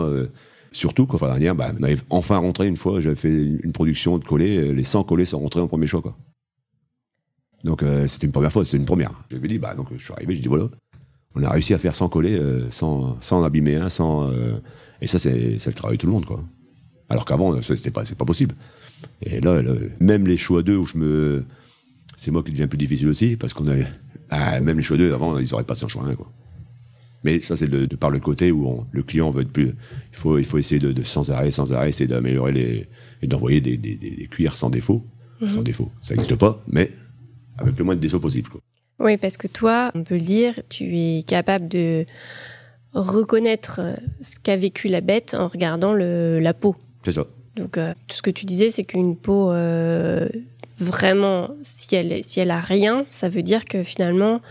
surtout 0.72 1.06
qu'au 1.06 1.18
fin 1.18 1.28
dernière, 1.28 1.54
bah, 1.54 1.72
on 1.80 1.84
avait 1.84 1.98
enfin 2.10 2.38
rentré 2.38 2.68
une 2.68 2.78
fois, 2.78 3.02
j'avais 3.02 3.16
fait 3.16 3.60
une 3.62 3.72
production 3.72 4.18
de 4.18 4.24
collés, 4.24 4.74
les 4.74 4.84
100 4.84 5.04
collés 5.04 5.26
sont 5.26 5.40
rentrés 5.40 5.60
en 5.60 5.68
premier 5.68 5.86
choix, 5.86 6.02
quoi. 6.02 6.18
Donc, 7.64 7.84
c'était 8.08 8.26
une 8.26 8.32
première 8.32 8.52
fois, 8.52 8.66
c'était 8.66 8.78
une 8.78 8.86
première. 8.86 9.12
J'avais 9.30 9.48
dit, 9.48 9.60
bah, 9.60 9.76
donc, 9.76 9.90
je 9.96 10.04
suis 10.04 10.14
arrivé, 10.14 10.36
j'ai 10.36 10.42
dit, 10.42 10.48
voilà, 10.48 10.70
on 11.38 11.44
a 11.44 11.50
réussi 11.50 11.74
à 11.74 11.78
faire 11.78 11.94
100 11.96 12.10
collés 12.10 12.38
euh, 12.38 12.70
sans, 12.70 13.18
sans 13.22 13.40
en 13.40 13.44
abîmer 13.44 13.76
un, 13.76 13.90
sans. 13.90 14.30
euh, 14.32 14.54
et 15.02 15.08
ça, 15.08 15.20
c'est, 15.20 15.58
le 15.66 15.74
travail 15.74 15.98
de 15.98 16.02
tout 16.02 16.08
le 16.08 16.14
monde, 16.14 16.26
quoi. 16.26 16.44
Alors 17.10 17.24
qu'avant, 17.26 17.62
c'était 17.62 17.92
pas, 17.92 18.04
pas 18.18 18.26
possible. 18.26 18.56
Et 19.22 19.40
là, 19.40 19.62
là, 19.62 19.74
même 20.00 20.28
les 20.28 20.38
choix 20.38 20.64
2 20.64 20.76
où 20.76 20.86
je 20.86 20.98
me. 20.98 21.46
C'est 22.18 22.32
moi 22.32 22.44
qui 22.44 22.52
devient 22.52 22.68
plus 22.68 22.78
difficile 22.78 23.08
aussi, 23.10 23.36
parce 23.38 23.54
qu'on 23.54 23.68
avait. 23.68 23.88
Ah, 24.30 24.60
même 24.60 24.78
les 24.78 24.84
choix 24.84 24.98
2 24.98 25.14
avant, 25.14 25.38
ils 25.38 25.54
auraient 25.54 25.64
passé 25.64 25.86
en 25.86 25.88
choix 25.88 26.04
1, 26.04 26.16
quoi. 26.16 26.32
Mais 27.24 27.40
ça, 27.40 27.56
c'est 27.56 27.68
de, 27.68 27.86
de 27.86 27.96
par 27.96 28.10
le 28.12 28.20
côté 28.20 28.52
où 28.52 28.68
on- 28.68 28.86
le 28.92 29.04
client 29.04 29.30
veut 29.32 29.42
être 29.44 29.52
plus. 29.52 29.68
Il 30.12 30.18
faut, 30.18 30.38
il 30.38 30.44
faut 30.46 30.58
essayer 30.58 30.80
de, 30.80 30.92
de 30.92 31.02
sans 31.04 31.30
arrêt, 31.32 31.52
sans 31.52 31.72
arrêt, 31.74 31.90
essayer 31.90 32.08
d'améliorer 32.08 32.52
les. 32.52 32.88
et 33.22 33.28
d'envoyer 33.28 33.62
des, 33.62 33.78
des, 33.78 33.96
des, 33.96 34.12
des 34.12 34.28
cuirs 34.28 34.56
sans 34.56 34.70
défaut. 34.70 35.06
Sans 35.48 35.62
défaut. 35.64 35.92
Ça 36.02 36.14
n'existe 36.16 36.36
pas, 36.36 36.64
mais 36.68 36.92
avec 37.58 37.78
le 37.78 37.84
moins 37.84 37.96
de 37.96 38.00
défauts 38.02 38.20
possible, 38.20 38.50
quoi. 38.50 38.62
Oui, 39.00 39.18
parce 39.18 39.38
que 39.38 39.48
toi, 39.48 39.92
on 39.96 40.04
peut 40.04 40.16
le 40.16 40.22
dire, 40.22 40.56
tu 40.70 40.98
es 40.98 41.24
capable 41.24 41.68
de 41.68 42.06
reconnaître 42.94 43.80
euh, 43.82 43.94
ce 44.22 44.40
qu'a 44.40 44.56
vécu 44.56 44.88
la 44.88 45.02
bête 45.02 45.36
en 45.38 45.48
regardant 45.48 45.94
le, 45.94 46.40
la 46.40 46.54
peau. 46.54 46.76
C'est 47.04 47.12
ça. 47.12 47.26
Donc, 47.56 47.78
euh, 47.78 47.94
ce 48.10 48.22
que 48.22 48.30
tu 48.32 48.46
disais, 48.46 48.72
c'est 48.72 48.84
qu'une 48.84 49.16
peau, 49.16 49.52
euh, 49.52 50.28
vraiment, 50.80 51.50
si 51.64 51.96
elle, 51.96 52.24
si 52.24 52.40
elle 52.40 52.52
a 52.52 52.60
rien, 52.60 53.06
ça 53.08 53.30
veut 53.30 53.44
dire 53.44 53.66
que 53.66 53.84
finalement, 53.84 54.42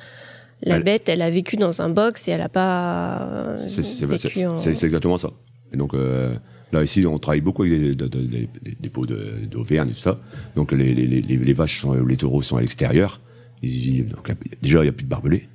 la 0.62 0.76
Elle- 0.76 0.82
bête, 0.84 1.08
elle 1.08 1.22
a 1.22 1.30
vécu 1.30 1.56
dans 1.56 1.82
un 1.82 1.88
box 1.88 2.28
et 2.28 2.32
elle 2.32 2.40
a 2.42 2.48
pas 2.48 3.56
C'est 3.68 4.46
en... 4.46 4.56
exactement 4.58 5.16
ça. 5.16 5.30
Et 5.72 5.76
donc 5.76 5.92
euh, 5.94 6.34
là 6.72 6.82
ici, 6.82 7.04
on 7.06 7.18
travaille 7.18 7.40
beaucoup 7.42 7.62
avec 7.64 7.78
des, 7.78 7.94
de- 7.94 8.06
de- 8.08 8.20
des- 8.22 8.48
des- 8.62 8.76
des 8.80 8.88
de- 8.88 9.44
d'Auvergne 9.50 9.90
et 9.90 9.92
tout 9.92 9.98
ça. 10.00 10.18
Donc 10.54 10.72
les, 10.72 10.94
les, 10.94 11.06
les, 11.06 11.20
les 11.36 11.52
vaches, 11.52 11.80
sont, 11.80 11.92
les 11.92 12.16
taureaux 12.16 12.42
sont 12.42 12.56
à 12.56 12.60
l'extérieur. 12.60 13.20
Ils 13.62 13.70
y 13.76 13.78
vivent. 13.90 14.08
Donc, 14.14 14.28
là, 14.28 14.34
déjà, 14.62 14.78
il 14.80 14.82
n'y 14.84 14.88
a 14.88 14.92
plus 14.92 15.04
de 15.04 15.08
barbelés. 15.08 15.48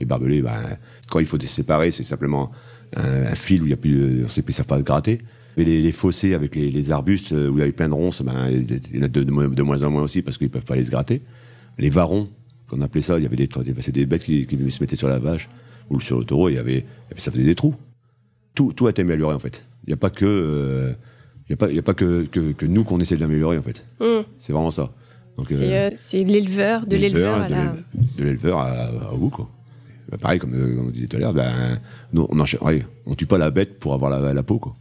Les 0.00 0.06
barbelés, 0.06 0.42
ben, 0.42 0.78
quand 1.08 1.20
il 1.20 1.26
faut 1.26 1.36
les 1.36 1.46
séparer, 1.46 1.90
c'est 1.90 2.02
simplement 2.04 2.50
un, 2.96 3.24
un 3.26 3.34
fil 3.34 3.62
où 3.62 3.66
il 3.66 3.70
y 3.70 3.74
a 3.74 3.76
plus, 3.76 3.94
de- 3.94 4.24
on 4.24 4.28
sait 4.28 4.42
plus, 4.42 4.52
ils 4.52 4.56
savent 4.56 4.66
pas 4.66 4.78
se 4.78 4.84
gratter. 4.84 5.20
Et 5.56 5.64
les, 5.64 5.82
les 5.82 5.92
fossés 5.92 6.34
avec 6.34 6.56
les, 6.56 6.70
les 6.70 6.90
arbustes 6.90 7.32
euh, 7.32 7.48
où 7.48 7.56
il 7.56 7.60
y 7.60 7.62
avait 7.62 7.72
plein 7.72 7.88
de 7.88 7.94
ronces, 7.94 8.22
ben, 8.22 8.48
il 8.50 8.96
y 8.96 8.98
en 8.98 9.02
a 9.02 9.08
de, 9.08 9.22
de 9.22 9.30
moins 9.30 9.48
de 9.48 9.62
moins 9.62 9.82
en 9.84 9.90
moins 9.90 10.02
aussi 10.02 10.20
parce 10.22 10.36
qu'ils 10.36 10.50
peuvent 10.50 10.64
pas 10.64 10.74
les 10.74 10.82
se 10.84 10.90
gratter. 10.90 11.22
Les 11.78 11.90
varons, 11.90 12.28
qu'on 12.68 12.80
appelait 12.80 13.02
ça, 13.02 13.18
il 13.18 13.22
y 13.22 13.26
avait 13.26 13.36
des, 13.36 13.46
des, 13.46 13.74
c'est 13.82 13.92
des 13.92 14.04
bêtes 14.06 14.24
qui, 14.24 14.46
qui 14.46 14.70
se 14.70 14.80
mettaient 14.82 14.96
sur 14.96 15.08
la 15.08 15.18
vache 15.20 15.48
ou 15.90 16.00
sur 16.00 16.18
le 16.18 16.24
taureau, 16.24 16.48
il 16.48 16.54
y 16.54 16.58
avait, 16.58 16.84
ça 17.16 17.30
faisait 17.30 17.44
des 17.44 17.54
trous. 17.54 17.74
Tout, 18.54 18.72
tout 18.72 18.86
a 18.86 18.90
été 18.90 19.02
amélioré 19.02 19.34
en 19.34 19.38
fait. 19.38 19.66
Il 19.86 19.90
n'y 19.90 19.94
a 19.94 19.96
pas 19.96 20.10
que, 20.10 20.24
euh, 20.24 20.92
il 21.48 21.50
y 21.50 21.54
a 21.54 21.56
pas, 21.56 21.68
il 21.70 21.76
y 21.76 21.78
a 21.78 21.82
pas 21.82 21.94
que, 21.94 22.24
que, 22.24 22.52
que 22.52 22.66
nous 22.66 22.82
qu'on 22.84 22.98
essaie 23.00 23.16
de 23.16 23.20
l'améliorer 23.20 23.58
en 23.58 23.62
fait. 23.62 23.86
Hum, 24.00 24.24
C'est 24.38 24.52
vraiment 24.52 24.70
ça. 24.70 24.92
C'est 25.48 25.54
euh, 25.62 25.88
euh, 25.88 25.90
c'est 25.96 26.18
l'éleveur, 26.18 26.86
de 26.86 26.96
l'éleveur 26.96 27.40
à 27.42 27.46
de 27.46 27.52
la... 27.52 27.58
l'éleveur- 27.58 27.84
de 28.18 28.24
l'éleveur 28.24 28.58
à, 28.58 28.68
à 28.70 29.10
vous 29.14 29.30
quoi. 29.30 29.48
Bah, 30.10 30.18
pareil 30.18 30.38
comme, 30.38 30.54
euh, 30.54 30.76
comme 30.76 30.88
on 30.88 30.90
disait 30.90 31.06
tout 31.06 31.16
à 31.16 31.20
l'heure, 31.20 31.34
nous, 32.12 32.26
on 32.30 32.38
ouais, 32.66 32.86
on 33.06 33.14
tue 33.14 33.26
pas 33.26 33.38
la 33.38 33.50
bête 33.50 33.78
pour 33.78 33.94
avoir 33.94 34.10
la, 34.10 34.32
la 34.34 34.42
peau 34.42 34.58
quoi. 34.58 34.76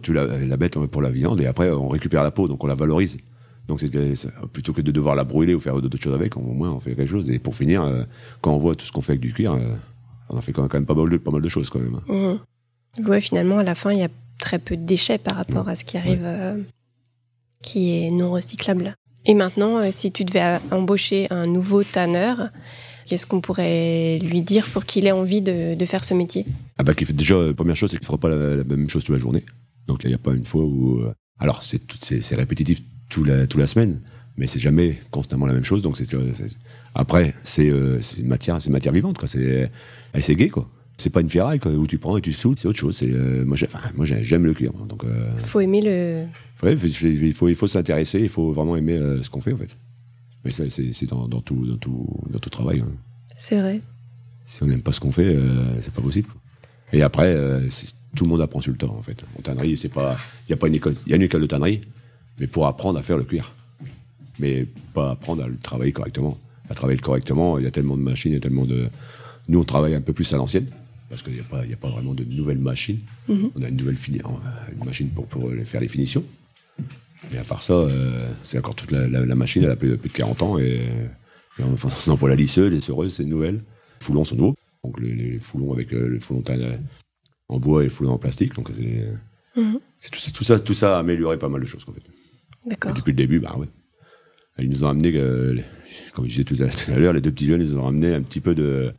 On 0.00 0.02
tue 0.02 0.12
la, 0.12 0.26
la 0.26 0.56
bête 0.56 0.76
pour 0.78 1.02
la 1.02 1.10
viande 1.10 1.40
et 1.40 1.46
après 1.46 1.70
on 1.70 1.88
récupère 1.88 2.22
la 2.22 2.30
peau 2.30 2.48
donc 2.48 2.62
on 2.62 2.66
la 2.66 2.74
valorise. 2.74 3.16
Donc 3.68 3.84
plutôt 4.52 4.72
que 4.72 4.80
de 4.80 4.92
devoir 4.92 5.16
la 5.16 5.24
brûler 5.24 5.54
ou 5.54 5.60
faire 5.60 5.80
d'autres 5.80 6.00
choses 6.00 6.14
avec, 6.14 6.36
au 6.36 6.40
moins 6.40 6.70
on 6.70 6.78
fait 6.80 6.94
quelque 6.94 7.08
chose. 7.10 7.28
Et 7.30 7.38
pour 7.38 7.56
finir, 7.56 7.82
euh, 7.82 8.04
quand 8.40 8.52
on 8.52 8.58
voit 8.58 8.76
tout 8.76 8.84
ce 8.86 8.92
qu'on 8.92 9.00
fait 9.00 9.12
avec 9.12 9.20
du 9.22 9.32
cuir, 9.32 9.54
euh, 9.54 9.74
on 10.28 10.36
en 10.36 10.40
fait 10.40 10.52
quand 10.52 10.72
même 10.72 10.86
pas 10.86 10.94
mal 10.94 11.08
de, 11.08 11.16
pas 11.16 11.30
mal 11.32 11.42
de 11.42 11.48
choses 11.48 11.68
quand 11.70 11.80
même. 11.80 11.98
Mhm. 12.08 13.08
Ouais, 13.08 13.20
finalement, 13.20 13.58
à 13.58 13.64
la 13.64 13.74
fin, 13.74 13.92
il 13.92 13.98
y 13.98 14.04
a 14.04 14.08
très 14.38 14.58
peu 14.58 14.76
de 14.76 14.84
déchets 14.84 15.18
par 15.18 15.34
rapport 15.36 15.68
à 15.68 15.74
ce 15.76 15.84
qui 15.84 15.96
arrive, 15.98 16.22
euh, 16.22 16.62
qui 17.62 17.92
est 18.04 18.10
non 18.10 18.30
recyclable. 18.30 18.94
Et 19.26 19.34
maintenant, 19.34 19.78
euh, 19.78 19.88
si 19.90 20.12
tu 20.12 20.24
devais 20.24 20.42
euh, 20.42 20.58
embaucher 20.70 21.26
un 21.30 21.46
nouveau 21.46 21.82
tanneur, 21.84 22.50
qu'est-ce 23.06 23.26
qu'on 23.26 23.40
pourrait 23.40 24.18
lui 24.22 24.40
dire 24.40 24.68
pour 24.68 24.84
qu'il 24.84 25.06
ait 25.06 25.12
envie 25.12 25.42
de, 25.42 25.84
faire 25.84 26.04
ce 26.04 26.14
métier? 26.14 26.46
Ah 26.78 26.84
bah, 26.84 26.92
fait 26.94 27.12
déjà, 27.12 27.36
la 27.42 27.52
première 27.52 27.76
chose, 27.76 27.90
c'est 27.90 27.98
qu'il 27.98 28.06
fera 28.06 28.18
pas 28.18 28.28
la, 28.28 28.64
même 28.64 28.88
chose 28.88 29.04
toute 29.04 29.14
la 29.14 29.20
journée. 29.20 29.44
Donc, 29.86 30.02
il 30.04 30.08
n'y 30.08 30.14
a 30.14 30.18
pas 30.18 30.32
une 30.32 30.44
fois 30.44 30.62
où, 30.62 31.00
euh, 31.00 31.12
alors, 31.38 31.62
c'est, 31.62 31.80
répétitif 32.34 32.82
toute 33.08 33.26
la, 33.26 33.46
toute 33.46 33.60
la 33.60 33.66
semaine, 33.66 34.00
mais 34.36 34.46
c'est 34.46 34.60
jamais 34.60 35.00
constamment 35.10 35.46
la 35.46 35.54
même 35.54 35.64
chose. 35.64 35.82
Donc, 35.82 35.96
c'est, 35.96 36.06
après, 36.94 37.34
c'est, 37.42 37.68
euh, 37.68 38.00
c'est 38.02 38.20
une 38.20 38.28
matière 38.28 38.92
vivante, 38.92 39.18
quoi. 39.18 39.28
C'est, 39.28 39.70
et 40.14 40.22
c'est 40.22 40.36
gay, 40.36 40.50
quoi. 40.50 40.68
C'est 40.98 41.10
pas 41.10 41.20
une 41.20 41.28
ferraille, 41.28 41.58
quoi, 41.58 41.72
où 41.72 41.86
tu 41.86 41.98
prends 41.98 42.16
et 42.16 42.22
tu 42.22 42.32
soudes, 42.32 42.58
c'est 42.58 42.68
autre 42.68 42.78
chose. 42.78 42.96
C'est, 42.96 43.10
euh, 43.12 43.44
moi, 43.44 43.56
j'ai- 43.56 43.66
enfin, 43.66 43.90
moi, 43.94 44.06
j'ai- 44.06 44.24
j'aime 44.24 44.46
le 44.46 44.54
cuir. 44.54 44.72
Donc, 44.72 45.04
euh, 45.04 45.38
faut 45.38 45.60
aimer 45.60 45.82
le. 45.82 46.24
ouais, 46.62 46.74
il 46.74 47.34
faut, 47.34 47.48
il 47.48 47.54
faut, 47.54 47.66
s'intéresser, 47.68 48.20
il 48.20 48.28
faut 48.30 48.52
vraiment 48.52 48.76
aimer 48.76 48.94
euh, 48.96 49.20
ce 49.20 49.28
qu'on 49.28 49.40
fait, 49.42 49.52
en 49.52 49.58
fait. 49.58 49.76
Mais 50.44 50.52
ça, 50.52 50.68
c'est, 50.70 50.92
c'est 50.94 51.06
dans, 51.06 51.28
dans 51.28 51.42
tout, 51.42 51.66
dans 51.66 51.76
tout, 51.76 52.06
dans 52.30 52.38
tout 52.38 52.48
travail. 52.50 52.80
hein. 52.80 52.88
C'est 53.38 53.60
vrai. 53.60 53.82
Si 54.44 54.62
on 54.62 54.66
n'aime 54.66 54.80
pas 54.82 54.92
ce 54.92 55.00
qu'on 55.00 55.12
fait, 55.12 55.36
c'est 55.82 55.92
pas 55.92 56.00
possible. 56.02 56.28
quoi. 56.28 56.40
Et 56.92 57.02
après, 57.02 57.34
tout 58.14 58.24
le 58.24 58.30
monde 58.30 58.40
apprend 58.40 58.60
sur 58.60 58.70
le 58.72 58.78
temps, 58.78 58.94
en 58.96 59.02
fait. 59.02 59.24
En 59.38 59.42
tannerie, 59.42 59.76
c'est 59.76 59.88
pas, 59.90 60.16
il 60.46 60.50
y 60.50 60.52
a 60.54 60.56
pas 60.56 60.68
une 60.68 60.76
école, 60.76 60.94
il 61.04 61.10
y 61.10 61.12
a 61.12 61.16
une 61.16 61.22
école 61.22 61.42
de 61.42 61.46
tannerie, 61.46 61.82
mais 62.38 62.46
pour 62.46 62.66
apprendre 62.68 62.98
à 62.98 63.02
faire 63.02 63.18
le 63.18 63.24
cuir, 63.24 63.52
mais 64.38 64.66
pas 64.94 65.10
apprendre 65.10 65.42
à 65.42 65.48
le 65.48 65.56
travailler 65.56 65.92
correctement. 65.92 66.38
À 66.70 66.74
travailler 66.74 66.98
correctement, 67.00 67.58
il 67.58 67.64
y 67.64 67.66
a 67.66 67.70
tellement 67.70 67.96
de 67.96 68.02
machines, 68.02 68.30
il 68.32 68.34
y 68.34 68.38
a 68.38 68.40
tellement 68.40 68.64
de. 68.64 68.88
Nous, 69.48 69.58
on 69.58 69.64
travaille 69.64 69.94
un 69.94 70.00
peu 70.00 70.12
plus 70.12 70.32
à 70.32 70.36
l'ancienne, 70.36 70.66
parce 71.08 71.22
qu'il 71.22 71.32
n'y 71.34 71.40
a 71.40 71.42
a 71.42 71.76
pas 71.76 71.88
vraiment 71.90 72.14
de 72.14 72.24
nouvelles 72.24 72.58
machines. 72.58 72.98
On 73.28 73.62
a 73.62 73.68
une 73.68 73.76
nouvelle 73.76 73.96
une 74.08 74.84
machine 74.84 75.08
pour, 75.10 75.26
pour 75.26 75.50
les- 75.50 75.64
faire 75.64 75.80
les 75.80 75.88
finitions. 75.88 76.24
Mais 77.32 77.38
à 77.38 77.44
part 77.44 77.62
ça, 77.62 77.74
euh, 77.74 78.28
c'est 78.42 78.58
encore 78.58 78.74
toute 78.74 78.90
la, 78.92 79.06
la- 79.08 79.24
la 79.24 79.34
machine, 79.34 79.64
elle 79.64 79.70
a 79.70 79.76
plus, 79.76 79.96
plus 79.96 80.08
de 80.10 80.14
40 80.14 80.42
ans 80.42 80.58
et, 80.58 80.86
et 81.58 81.62
on, 81.62 81.76
on 82.06 82.10
emploie 82.10 82.28
la 82.28 82.36
lisseuse, 82.36 82.70
les 82.70 82.80
sereuses, 82.80 83.14
c'est 83.14 83.24
nouvelle. 83.24 83.56
Les 84.00 84.04
foulons 84.06 84.24
sont 84.24 84.36
nouveaux. 84.36 84.56
Donc 84.84 85.00
les, 85.00 85.14
les 85.14 85.38
foulons 85.38 85.72
avec 85.72 85.92
euh, 85.92 86.06
le 86.08 86.20
foulon 86.20 86.42
en 87.48 87.58
bois 87.58 87.82
et 87.82 87.84
le 87.84 87.90
foulon 87.90 88.12
en 88.12 88.18
plastique. 88.18 88.54
Donc 88.54 88.70
c'est 88.74 89.06
Mhm. 89.56 89.78
tout, 90.12 90.18
ça- 90.20 90.30
tout 90.32 90.44
ça, 90.44 90.58
tout 90.60 90.74
ça 90.74 90.96
a 90.96 91.00
amélioré 91.00 91.38
pas 91.38 91.48
mal 91.48 91.62
de 91.62 91.66
choses. 91.66 91.84
En 91.88 91.92
fait. 91.92 92.02
D'accord. 92.66 92.92
depuis 92.92 93.12
le 93.12 93.16
début, 93.16 93.40
bah 93.40 93.56
ouais. 93.56 93.68
Ils 94.58 94.68
nous 94.70 94.84
ont 94.84 94.88
amené, 94.88 95.12
euh, 95.16 95.56
comme 96.12 96.24
je 96.26 96.30
disais 96.42 96.44
tout 96.44 96.56
à, 96.92 96.98
l'heure, 96.98 97.12
les 97.12 97.20
deux 97.20 97.30
petits 97.30 97.46
jeunes, 97.46 97.60
ils 97.62 97.70
nous 97.72 97.78
ont 97.78 97.86
amené 97.88 98.12
un 98.14 98.22
petit 98.22 98.40
peu 98.40 98.54
de, 98.54 98.92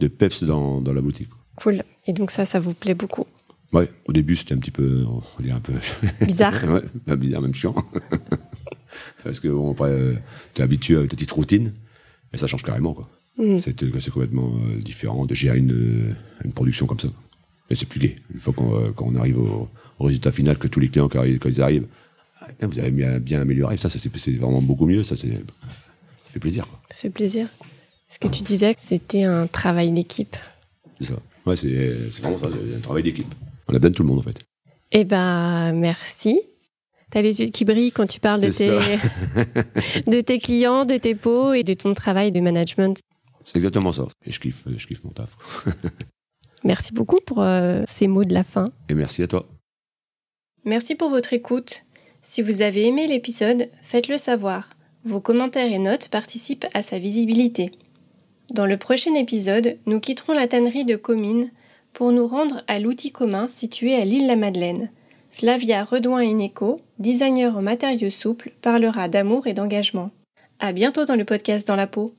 de 0.00 0.08
peps 0.08 0.44
dans, 0.44 0.80
dans 0.80 0.92
la 0.92 1.00
boutique. 1.00 1.28
Cool. 1.60 1.82
Et 2.06 2.12
donc 2.12 2.30
ça, 2.30 2.44
ça 2.46 2.60
vous 2.60 2.74
plaît 2.74 2.94
beaucoup. 2.94 3.26
Ouais, 3.72 3.90
au 4.06 4.12
début, 4.12 4.34
c'était 4.36 4.54
un 4.54 4.58
petit 4.58 4.70
peu, 4.70 5.04
on 5.06 5.18
va 5.18 5.42
dire 5.44 5.56
un 5.56 5.60
peu 5.60 5.74
Bizarre. 6.24 6.54
ouais, 6.64 6.82
pas 7.04 7.16
bizarre, 7.16 7.42
même 7.42 7.52
chiant. 7.52 7.74
Parce 9.24 9.40
que 9.40 9.48
bon, 9.48 9.72
après, 9.72 9.90
euh, 9.90 10.14
t'es 10.54 10.62
habitué 10.62 10.96
à 10.96 11.02
ta 11.02 11.08
petite 11.08 11.30
routine, 11.32 11.74
et 12.32 12.38
ça 12.38 12.46
change 12.46 12.62
carrément, 12.62 12.94
quoi. 12.94 13.08
C'est 13.60 13.82
euh, 13.84 14.00
c'est 14.00 14.10
complètement 14.10 14.52
euh, 14.56 14.80
différent 14.80 15.24
de 15.26 15.34
gérer 15.34 15.58
une, 15.58 15.72
euh, 15.72 16.14
une 16.44 16.52
production 16.52 16.86
comme 16.86 16.98
ça. 16.98 17.08
Et 17.70 17.74
c'est 17.76 17.86
plus 17.86 18.00
gai. 18.00 18.16
Une 18.32 18.40
fois 18.40 18.52
qu'on 18.52 18.74
euh, 18.74 18.90
on 18.98 19.14
arrive 19.16 19.38
au, 19.38 19.68
au 19.98 20.04
résultat 20.04 20.32
final, 20.32 20.58
que 20.58 20.66
tous 20.66 20.80
les 20.80 20.88
clients, 20.88 21.08
quand 21.08 21.22
ils, 21.22 21.38
quand 21.38 21.48
ils 21.50 21.60
arrivent, 21.62 21.86
Ah, 22.40 22.46
vous 22.62 22.78
avez 22.80 22.90
bien, 22.90 23.20
bien 23.20 23.40
amélioré. 23.42 23.76
Ça, 23.76 23.88
ça 23.88 23.98
c'est 23.98 24.32
vraiment 24.32 24.62
beaucoup 24.62 24.86
mieux. 24.86 25.02
Ça, 25.04 25.14
ça 25.14 25.26
fait 26.28 26.40
plaisir, 26.40 26.66
quoi. 26.66 26.80
Ce 26.90 27.06
plaisir. 27.08 27.48
Ce 28.10 28.18
que 28.18 28.26
tu 28.28 28.42
disais 28.42 28.74
que 28.74 28.80
c'était 28.82 29.24
un 29.24 29.46
travail 29.46 29.92
d'équipe. 29.92 30.36
C'est 31.00 31.08
ça. 31.08 31.14
Ouais, 31.48 31.56
c'est 31.56 32.20
vraiment 32.20 32.38
ça. 32.38 32.48
C'est 32.50 32.76
un 32.76 32.80
travail 32.80 33.02
d'équipe. 33.02 33.34
On 33.68 33.74
a 33.74 33.78
besoin 33.78 33.90
de 33.90 33.94
tout 33.94 34.02
le 34.02 34.08
monde, 34.08 34.18
en 34.18 34.22
fait. 34.22 34.44
Eh 34.92 35.04
ben, 35.04 35.72
merci. 35.72 36.38
T'as 37.10 37.22
les 37.22 37.40
yeux 37.40 37.46
qui 37.48 37.64
brillent 37.64 37.90
quand 37.92 38.06
tu 38.06 38.20
parles 38.20 38.42
de 38.42 38.50
tes, 38.50 38.68
de 40.10 40.20
tes 40.20 40.38
clients, 40.38 40.84
de 40.84 40.98
tes 40.98 41.14
pots 41.14 41.54
et 41.54 41.62
de 41.62 41.72
ton 41.72 41.94
travail 41.94 42.32
de 42.32 42.40
management. 42.40 43.00
C'est 43.46 43.56
exactement 43.56 43.92
ça. 43.92 44.06
Et 44.26 44.30
je 44.30 44.40
kiffe, 44.40 44.64
je 44.66 44.86
kiffe 44.86 45.02
mon 45.04 45.10
taf. 45.10 45.36
Merci 46.64 46.92
beaucoup 46.92 47.16
pour 47.24 47.40
euh, 47.40 47.82
ces 47.88 48.08
mots 48.08 48.24
de 48.24 48.34
la 48.34 48.44
fin. 48.44 48.72
Et 48.90 48.94
merci 48.94 49.22
à 49.22 49.28
toi. 49.28 49.48
Merci 50.64 50.96
pour 50.96 51.08
votre 51.08 51.32
écoute. 51.32 51.84
Si 52.22 52.42
vous 52.42 52.60
avez 52.60 52.86
aimé 52.86 53.06
l'épisode, 53.06 53.70
faites-le 53.80 54.18
savoir. 54.18 54.68
Vos 55.04 55.20
commentaires 55.20 55.72
et 55.72 55.78
notes 55.78 56.08
participent 56.08 56.66
à 56.74 56.82
sa 56.82 56.98
visibilité. 56.98 57.70
Dans 58.50 58.64
le 58.64 58.78
prochain 58.78 59.14
épisode, 59.14 59.76
nous 59.84 60.00
quitterons 60.00 60.32
la 60.32 60.48
tannerie 60.48 60.86
de 60.86 60.96
Comines 60.96 61.50
pour 61.92 62.12
nous 62.12 62.26
rendre 62.26 62.62
à 62.66 62.78
l'outil 62.78 63.12
commun 63.12 63.48
situé 63.50 63.94
à 63.94 64.04
l'île 64.06 64.26
La 64.26 64.36
Madeleine. 64.36 64.90
Flavia 65.30 65.84
Redouin-Ineco, 65.84 66.80
designer 66.98 67.56
en 67.56 67.62
matériaux 67.62 68.10
souples, 68.10 68.52
parlera 68.62 69.08
d'amour 69.08 69.46
et 69.46 69.52
d'engagement. 69.52 70.10
À 70.60 70.72
bientôt 70.72 71.04
dans 71.04 71.14
le 71.14 71.26
podcast 71.26 71.66
Dans 71.66 71.76
la 71.76 71.86
peau. 71.86 72.14